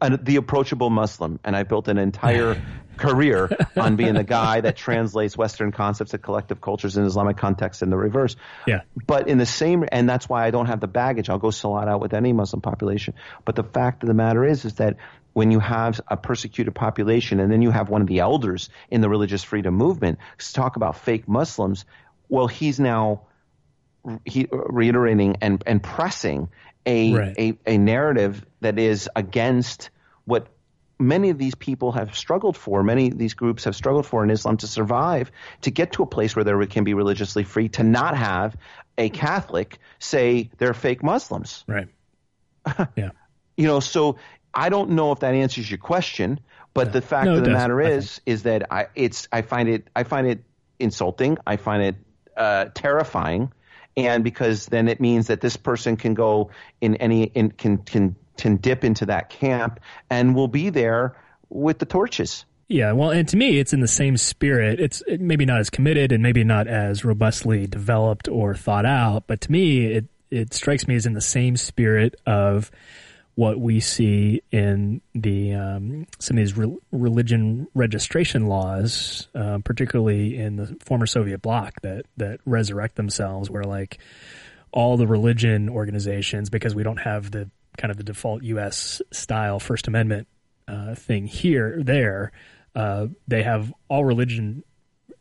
[0.00, 2.62] the approachable Muslim, and I built an entire
[3.00, 7.82] career on being the guy that translates Western concepts of collective cultures in Islamic context
[7.82, 8.36] in the reverse.
[8.66, 8.82] Yeah.
[9.06, 11.28] But in the same, and that's why I don't have the baggage.
[11.28, 13.14] I'll go Salat out with any Muslim population.
[13.44, 14.96] But the fact of the matter is, is that
[15.32, 19.00] when you have a persecuted population and then you have one of the elders in
[19.00, 20.18] the religious freedom movement
[20.52, 21.84] talk about fake Muslims,
[22.28, 23.22] well, he's now
[24.24, 26.48] he, reiterating and, and pressing
[26.86, 27.34] a, right.
[27.38, 29.90] a, a narrative that is against
[30.24, 30.48] what
[31.00, 34.30] many of these people have struggled for, many of these groups have struggled for in
[34.30, 35.32] Islam to survive,
[35.62, 38.56] to get to a place where they can be religiously free, to not have
[38.98, 41.64] a Catholic say they're fake Muslims.
[41.66, 41.88] Right.
[42.96, 43.10] Yeah.
[43.56, 44.18] you know, so
[44.52, 46.40] I don't know if that answers your question,
[46.74, 46.92] but yeah.
[46.92, 50.04] the fact no, of the matter is, is that I it's I find it I
[50.04, 50.44] find it
[50.78, 51.38] insulting.
[51.46, 51.96] I find it
[52.36, 53.52] uh, terrifying
[53.96, 58.16] and because then it means that this person can go in any in, can can
[58.40, 61.16] can dip into that camp and will be there
[61.48, 62.44] with the torches.
[62.68, 64.78] Yeah, well, and to me, it's in the same spirit.
[64.78, 69.40] It's maybe not as committed and maybe not as robustly developed or thought out, but
[69.42, 72.70] to me, it it strikes me as in the same spirit of
[73.34, 80.36] what we see in the um, some of these re- religion registration laws, uh, particularly
[80.36, 83.98] in the former Soviet bloc, that that resurrect themselves, where like
[84.72, 87.50] all the religion organizations, because we don't have the
[87.80, 89.00] kind of the default U.S.
[89.10, 90.28] style First Amendment
[90.68, 92.30] uh, thing here, there,
[92.74, 94.62] uh, they have all religion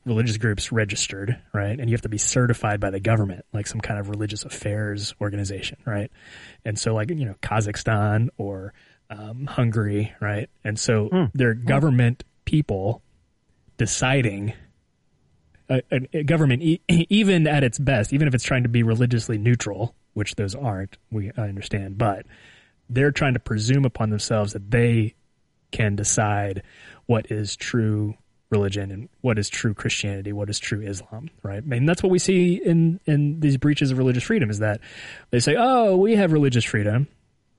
[0.06, 1.80] religious groups registered, right?
[1.80, 5.14] And you have to be certified by the government, like some kind of religious affairs
[5.22, 6.12] organization, right?
[6.66, 8.74] And so, like, you know, Kazakhstan or
[9.10, 10.50] um, Hungary, right?
[10.64, 11.32] And so mm.
[11.34, 13.02] they're government people
[13.78, 14.54] deciding.
[15.70, 19.38] A, a, government, e- even at its best, even if it's trying to be religiously
[19.38, 22.26] neutral, which those aren't, we I understand, but
[22.90, 25.16] they're trying to presume upon themselves that they
[25.72, 26.64] can decide
[27.06, 28.16] what is true
[28.50, 31.64] religion and what is true Christianity, what is true Islam, right?
[31.64, 34.82] And that's what we see in in these breaches of religious freedom is that
[35.30, 37.08] they say, "Oh, we have religious freedom."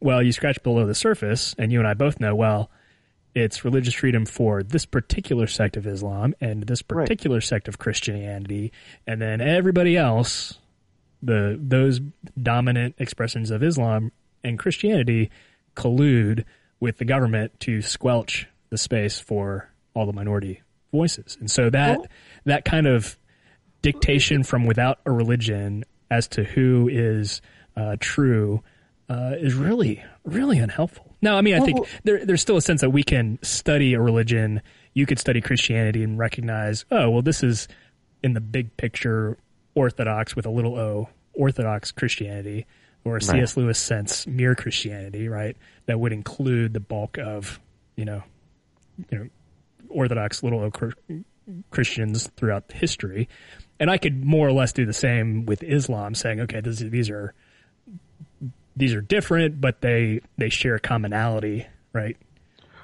[0.01, 2.71] Well, you scratch below the surface, and you and I both know, well,
[3.35, 7.45] it's religious freedom for this particular sect of Islam and this particular right.
[7.45, 8.73] sect of Christianity,
[9.07, 10.59] and then everybody else,
[11.23, 12.01] the those
[12.41, 14.13] dominant expressions of Islam
[14.43, 15.31] and Christianity
[15.75, 16.45] collude
[16.81, 20.63] with the government to squelch the space for all the minority
[20.93, 21.37] voices.
[21.41, 22.09] And so that well,
[22.47, 23.19] that kind of
[23.83, 27.41] dictation from without a religion as to who is
[27.77, 28.63] uh, true
[29.09, 31.17] uh, is really really unhelpful.
[31.23, 34.01] Now, I mean, I think there, there's still a sense that we can study a
[34.01, 34.63] religion.
[34.95, 37.69] You could study Christianity and recognize, oh, well, this is
[38.23, 39.37] in the big picture
[39.75, 42.67] orthodox with a little o, orthodox Christianity,
[43.05, 43.57] or a C.S.
[43.57, 45.57] Lewis sense, mere Christianity, right?
[45.87, 47.59] That would include the bulk of,
[47.97, 48.23] you know,
[49.11, 49.27] you know,
[49.89, 50.71] Orthodox little o
[51.71, 53.29] Christians throughout history.
[53.79, 57.11] And I could more or less do the same with Islam, saying, okay, this, these
[57.11, 57.35] are
[58.77, 62.17] these are different, but they they share a commonality, right?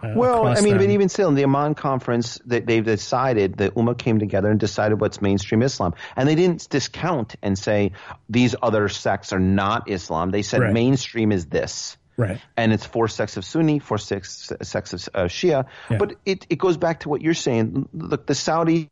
[0.02, 0.78] Uh, well, I mean, them.
[0.78, 4.60] but even still, in the Amman conference, they, they've decided the Ummah came together and
[4.60, 7.92] decided what's mainstream Islam, and they didn't discount and say
[8.28, 10.30] these other sects are not Islam.
[10.30, 10.72] They said right.
[10.72, 11.96] mainstream is this.
[12.16, 12.40] Right.
[12.56, 15.66] And it's four sects of Sunni, four sects, sects of uh, Shia.
[15.90, 15.98] Yeah.
[15.98, 17.88] But it, it goes back to what you're saying.
[17.92, 18.90] Look, the Saudi,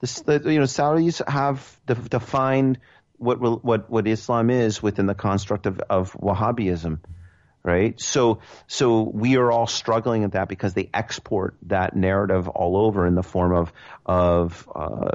[0.00, 2.78] the, the you know Saudis have defined
[3.18, 7.00] what what what Islam is within the construct of, of Wahhabism,
[7.62, 8.00] right?
[8.00, 13.06] So so we are all struggling at that because they export that narrative all over
[13.06, 13.72] in the form of
[14.06, 15.10] of uh,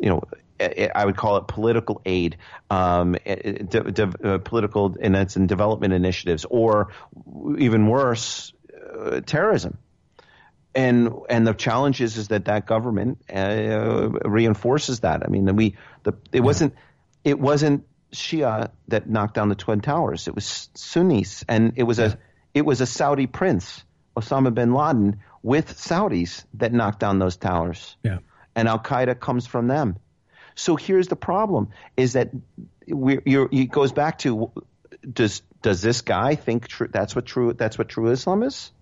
[0.00, 0.22] you know
[0.58, 2.38] I would call it political aid,
[2.70, 6.92] um, de- de- uh, political and it's in development initiatives, or
[7.58, 8.52] even worse,
[8.98, 9.78] uh, terrorism.
[10.74, 15.22] And and the challenge is is that that government uh, reinforces that.
[15.24, 16.74] I mean, we the it wasn't
[17.24, 20.28] it wasn't Shia that knocked down the twin towers.
[20.28, 22.18] It was Sunnis, and it was a
[22.54, 23.84] it was a Saudi prince,
[24.16, 27.96] Osama bin Laden, with Saudis that knocked down those towers.
[28.02, 28.18] Yeah.
[28.54, 29.96] And Al Qaeda comes from them.
[30.54, 32.30] So here's the problem: is that
[32.88, 34.50] we it goes back to
[35.10, 38.72] does does this guy think true, that's what true that's what true Islam is?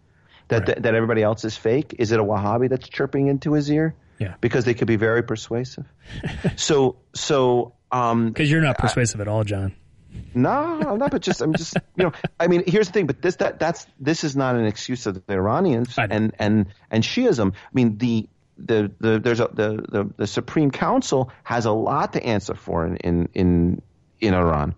[0.48, 0.66] That, right.
[0.66, 1.96] that that everybody else is fake?
[1.98, 3.94] Is it a Wahhabi that's chirping into his ear?
[4.18, 4.34] Yeah.
[4.40, 5.84] Because they could be very persuasive.
[6.56, 9.74] so so um, because you're not persuasive I, at all, John.
[10.34, 11.10] No, I'm not.
[11.10, 12.12] But just I'm just you know.
[12.38, 13.06] I mean, here's the thing.
[13.06, 17.04] But this that that's this is not an excuse of the Iranians and and and
[17.04, 17.52] Shiism.
[17.52, 22.12] I mean, the the the there's a, the, the the Supreme Council has a lot
[22.14, 23.82] to answer for in in in,
[24.20, 24.74] in Iran.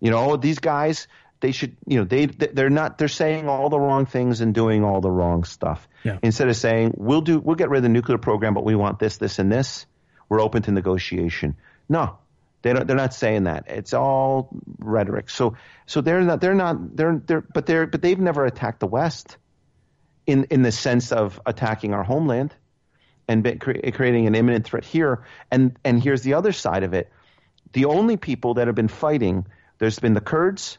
[0.00, 1.06] You know, these guys
[1.42, 4.84] they should you know they they're not they're saying all the wrong things and doing
[4.84, 5.86] all the wrong stuff.
[6.04, 6.18] Yeah.
[6.22, 8.98] Instead of saying we'll do we'll get rid of the nuclear program, but we want
[8.98, 9.84] this, this, and this.
[10.28, 11.56] We're open to negotiation.
[11.88, 12.16] No,
[12.62, 13.64] they don't, they're not saying that.
[13.66, 15.28] It's all rhetoric.
[15.28, 18.86] So so they're not they're not they're they're but they're but they've never attacked the
[18.86, 19.36] West
[20.26, 22.54] in in the sense of attacking our homeland
[23.28, 25.24] and be, cre- creating an imminent threat here.
[25.50, 27.10] And and here's the other side of it.
[27.72, 29.46] The only people that have been fighting,
[29.78, 30.78] there's been the Kurds,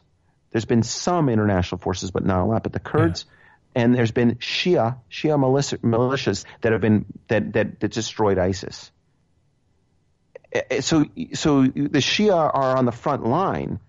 [0.54, 2.62] there's been some international forces, but not a lot.
[2.62, 3.26] But the Kurds,
[3.74, 3.82] yeah.
[3.82, 8.92] and there's been Shia Shia militias that have been that that, that destroyed ISIS.
[10.78, 13.80] So so the Shia are on the front line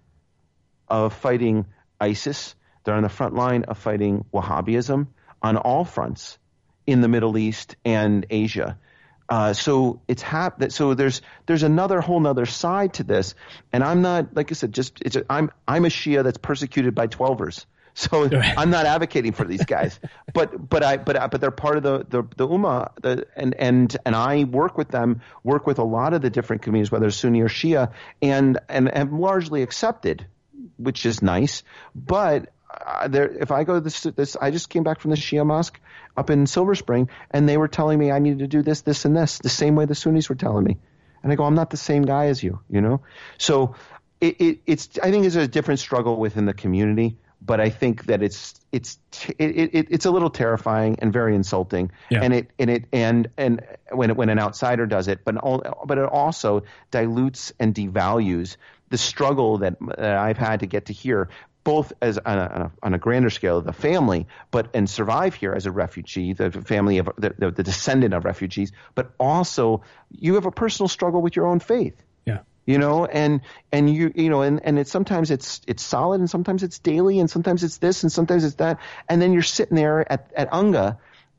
[0.87, 1.67] of fighting
[2.01, 2.55] ISIS.
[2.83, 5.05] They're on the front line of fighting Wahhabism
[5.43, 6.39] on all fronts
[6.87, 8.79] in the Middle East and Asia.
[9.27, 13.33] Uh, so it's hap- that so there's there's another whole nother side to this,
[13.73, 16.95] and I'm not like I said, just it's a, I'm I'm a Shia that's persecuted
[16.95, 17.65] by Twelvers.
[17.97, 19.97] So I'm not advocating for these guys,
[20.33, 23.95] but but I but but they're part of the the, the Ummah, the, and and
[24.05, 27.39] and I work with them, work with a lot of the different communities, whether Sunni
[27.39, 30.27] or Shia, and and am largely accepted,
[30.75, 31.63] which is nice.
[31.95, 32.49] But
[32.85, 35.45] uh, there, if I go to this, this, I just came back from the Shia
[35.45, 35.79] mosque
[36.17, 39.05] up in Silver Spring, and they were telling me I needed to do this, this,
[39.05, 40.77] and this, the same way the Sunnis were telling me.
[41.23, 43.01] And I go, I'm not the same guy as you, you know.
[43.37, 43.75] So
[44.21, 48.05] it, it, it's I think it's a different struggle within the community but I think
[48.05, 48.97] that it's it's
[49.37, 52.23] it, it, it's a little terrifying and very insulting, yeah.
[52.23, 53.61] and it and it and and
[53.91, 58.57] when it, when an outsider does it, but all, but it also dilutes and devalues
[58.89, 61.29] the struggle that, that I've had to get to here,
[61.65, 65.65] both as on a, on a, grander scale the family, but and survive here as
[65.65, 69.81] a refugee, the family of the, the, the descendant of refugees, but also
[70.11, 72.01] you have a personal struggle with your own faith.
[72.25, 72.39] Yeah.
[72.65, 76.27] you know and and you you know and and it's sometimes it's it's solid and
[76.27, 79.75] sometimes it's daily and sometimes it's this and sometimes it's that and then you're sitting
[79.75, 80.97] there at at unga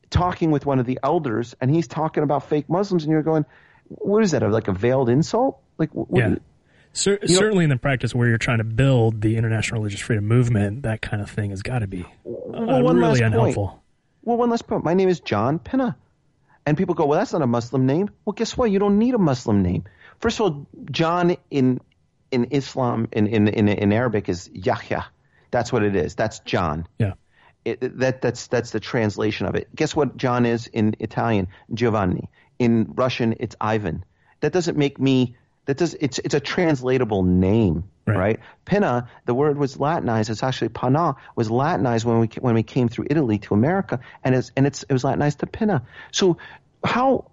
[0.09, 3.45] talking with one of the elders and he's talking about fake muslims and you're going
[3.89, 6.35] what is that like a veiled insult like what, yeah
[6.93, 10.83] Cer- certainly in the practice where you're trying to build the international religious freedom movement
[10.83, 13.79] that kind of thing has got to be uh, well, really unhelpful point.
[14.23, 15.95] well one last point my name is john pinna
[16.65, 19.13] and people go well that's not a muslim name well guess what you don't need
[19.13, 19.83] a muslim name
[20.19, 21.79] First of all, John in
[22.31, 25.05] in Islam in in in, in Arabic is Yahya.
[25.51, 26.15] That's what it is.
[26.15, 26.87] That's John.
[26.97, 27.13] Yeah.
[27.63, 29.67] It, that that's that's the translation of it.
[29.75, 31.47] Guess what John is in Italian?
[31.73, 32.29] Giovanni.
[32.59, 34.03] In Russian, it's Ivan.
[34.39, 35.35] That doesn't make me.
[35.67, 35.93] That does.
[35.99, 38.17] It's it's a translatable name, right?
[38.17, 38.39] right?
[38.63, 39.09] Pinna.
[39.25, 40.29] The word was Latinized.
[40.29, 44.33] It's actually Pana was Latinized when we when we came through Italy to America, and
[44.33, 45.83] it's and it's it was Latinized to Pinna.
[46.11, 46.37] So
[46.85, 47.31] how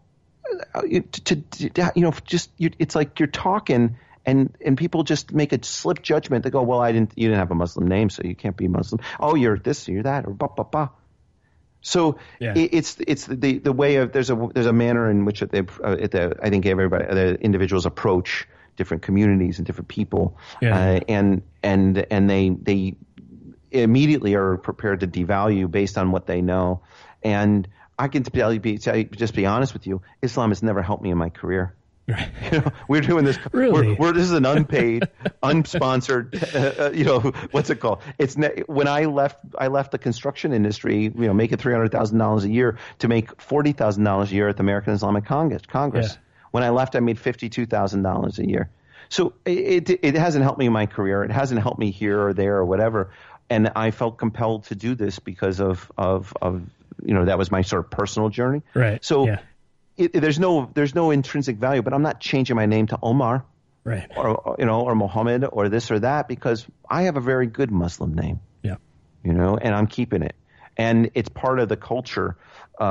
[0.74, 3.96] uh, to, to, you know just you, it's like you're talking
[4.26, 6.42] and and people just make a slip judgment.
[6.44, 8.66] They go, well, I didn't you didn't have a Muslim name, so you can't be
[8.66, 9.00] Muslim.
[9.20, 10.90] Oh, you're this, you're that, or ba ba ba.
[11.84, 12.54] So yeah.
[12.56, 15.60] it, it's it's the the way of there's a there's a manner in which they
[15.60, 20.76] uh, the, I think everybody the individuals approach different communities and different people, yeah.
[20.76, 22.96] uh, and and and they they
[23.70, 26.80] immediately are prepared to devalue based on what they know,
[27.22, 30.00] and I can tell you, be, tell you, just be honest with you.
[30.22, 31.74] Islam has never helped me in my career.
[32.06, 32.28] Right.
[32.52, 33.38] You know, we're doing this.
[33.52, 33.88] Really?
[33.88, 35.08] We're, we're, this is an unpaid,
[35.42, 36.34] unsponsored.
[36.54, 37.20] Uh, you know,
[37.50, 38.00] what's it called?
[38.18, 39.38] It's ne- when I left.
[39.58, 41.04] I left the construction industry.
[41.04, 44.34] You know, making three hundred thousand dollars a year to make forty thousand dollars a
[44.34, 45.62] year at the American Islamic Congress.
[45.66, 46.12] Congress.
[46.12, 46.18] Yeah.
[46.50, 48.70] When I left, I made fifty two thousand dollars a year.
[49.08, 51.24] So it, it it hasn't helped me in my career.
[51.24, 53.10] It hasn't helped me here or there or whatever.
[53.50, 56.62] And I felt compelled to do this because of of of
[57.02, 58.62] you know that was my sort of personal journey.
[58.74, 59.04] Right.
[59.04, 59.40] So yeah.
[59.96, 63.44] It, there's no there's no intrinsic value, but I'm not changing my name to Omar.
[63.84, 64.10] Right.
[64.16, 67.70] Or you know or Mohammed or this or that because I have a very good
[67.70, 68.40] Muslim name.
[68.62, 68.76] Yeah.
[69.22, 70.34] You know, and I'm keeping it,
[70.76, 72.36] and it's part of the culture
[72.80, 72.82] uh,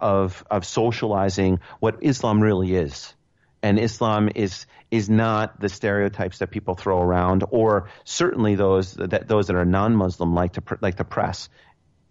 [0.00, 3.14] of of socializing what Islam really is.
[3.62, 9.28] And Islam is is not the stereotypes that people throw around, or certainly those that
[9.28, 11.48] those that are non-Muslim like to like to press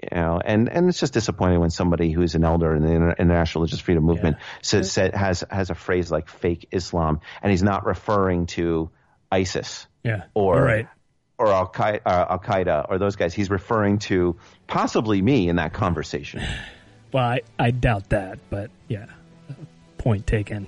[0.01, 3.61] you know, and, and it's just disappointing when somebody who's an elder in the international
[3.61, 4.45] religious freedom movement yeah.
[4.61, 8.91] says, says, has has a phrase like fake Islam, and he's not referring to
[9.31, 10.87] ISIS, yeah, or right.
[11.39, 13.33] or Al Qaeda, uh, Al Qaeda, or those guys.
[13.33, 14.37] He's referring to
[14.67, 16.43] possibly me in that conversation.
[17.13, 19.05] Well, I, I doubt that, but yeah,
[19.97, 20.67] point taken.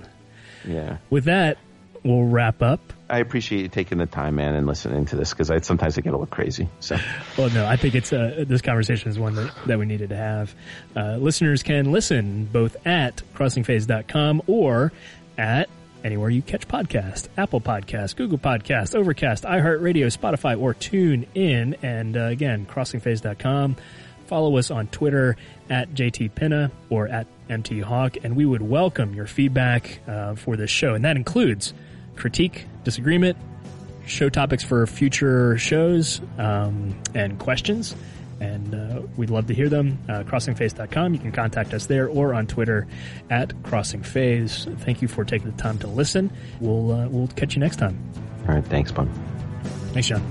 [0.66, 0.96] Yeah.
[1.10, 1.58] With that,
[2.04, 2.80] we'll wrap up.
[3.08, 6.00] I appreciate you taking the time, man, and listening to this because I sometimes I
[6.00, 6.68] get a little crazy.
[6.78, 6.96] So,
[7.38, 10.16] well, no, I think it's uh, this conversation is one that, that we needed to
[10.16, 10.54] have.
[10.94, 14.92] Uh, listeners can listen both at crossingfaiths.com or
[15.36, 15.68] at
[16.04, 22.16] anywhere you catch podcast apple podcast google podcast overcast iheartradio spotify or tune in and
[22.16, 23.76] uh, again crossingfaiths.com
[24.26, 25.36] follow us on twitter
[25.68, 30.56] at jt pinna or at mt hawk and we would welcome your feedback uh, for
[30.56, 31.74] this show and that includes
[32.20, 33.36] critique, disagreement,
[34.06, 37.96] show topics for future shows, um, and questions.
[38.40, 39.98] And uh, we'd love to hear them.
[40.08, 41.12] Uh, crossingfaiths.com.
[41.12, 42.86] You can contact us there or on Twitter
[43.28, 44.78] at crossingfaiths.
[44.80, 46.32] Thank you for taking the time to listen.
[46.58, 47.98] We'll uh, we'll catch you next time.
[48.48, 48.64] All right.
[48.64, 49.10] Thanks, Bun.
[49.92, 50.22] Thanks, John.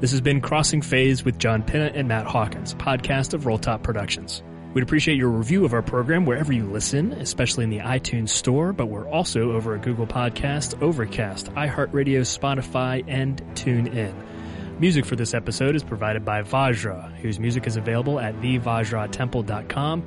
[0.00, 4.42] This has been Crossing Faiths with John Pinna and Matt Hawkins, podcast of Rolltop Productions.
[4.74, 8.72] We'd appreciate your review of our program wherever you listen, especially in the iTunes Store,
[8.72, 14.14] but we're also over at Google Podcast, Overcast, iHeartRadio, Spotify, and TuneIn.
[14.78, 20.02] Music for this episode is provided by Vajra, whose music is available at thevajratemple.com,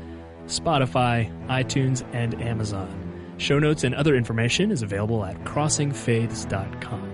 [0.45, 3.33] Spotify, iTunes, and Amazon.
[3.37, 7.10] Show notes and other information is available at crossingfaiths.com.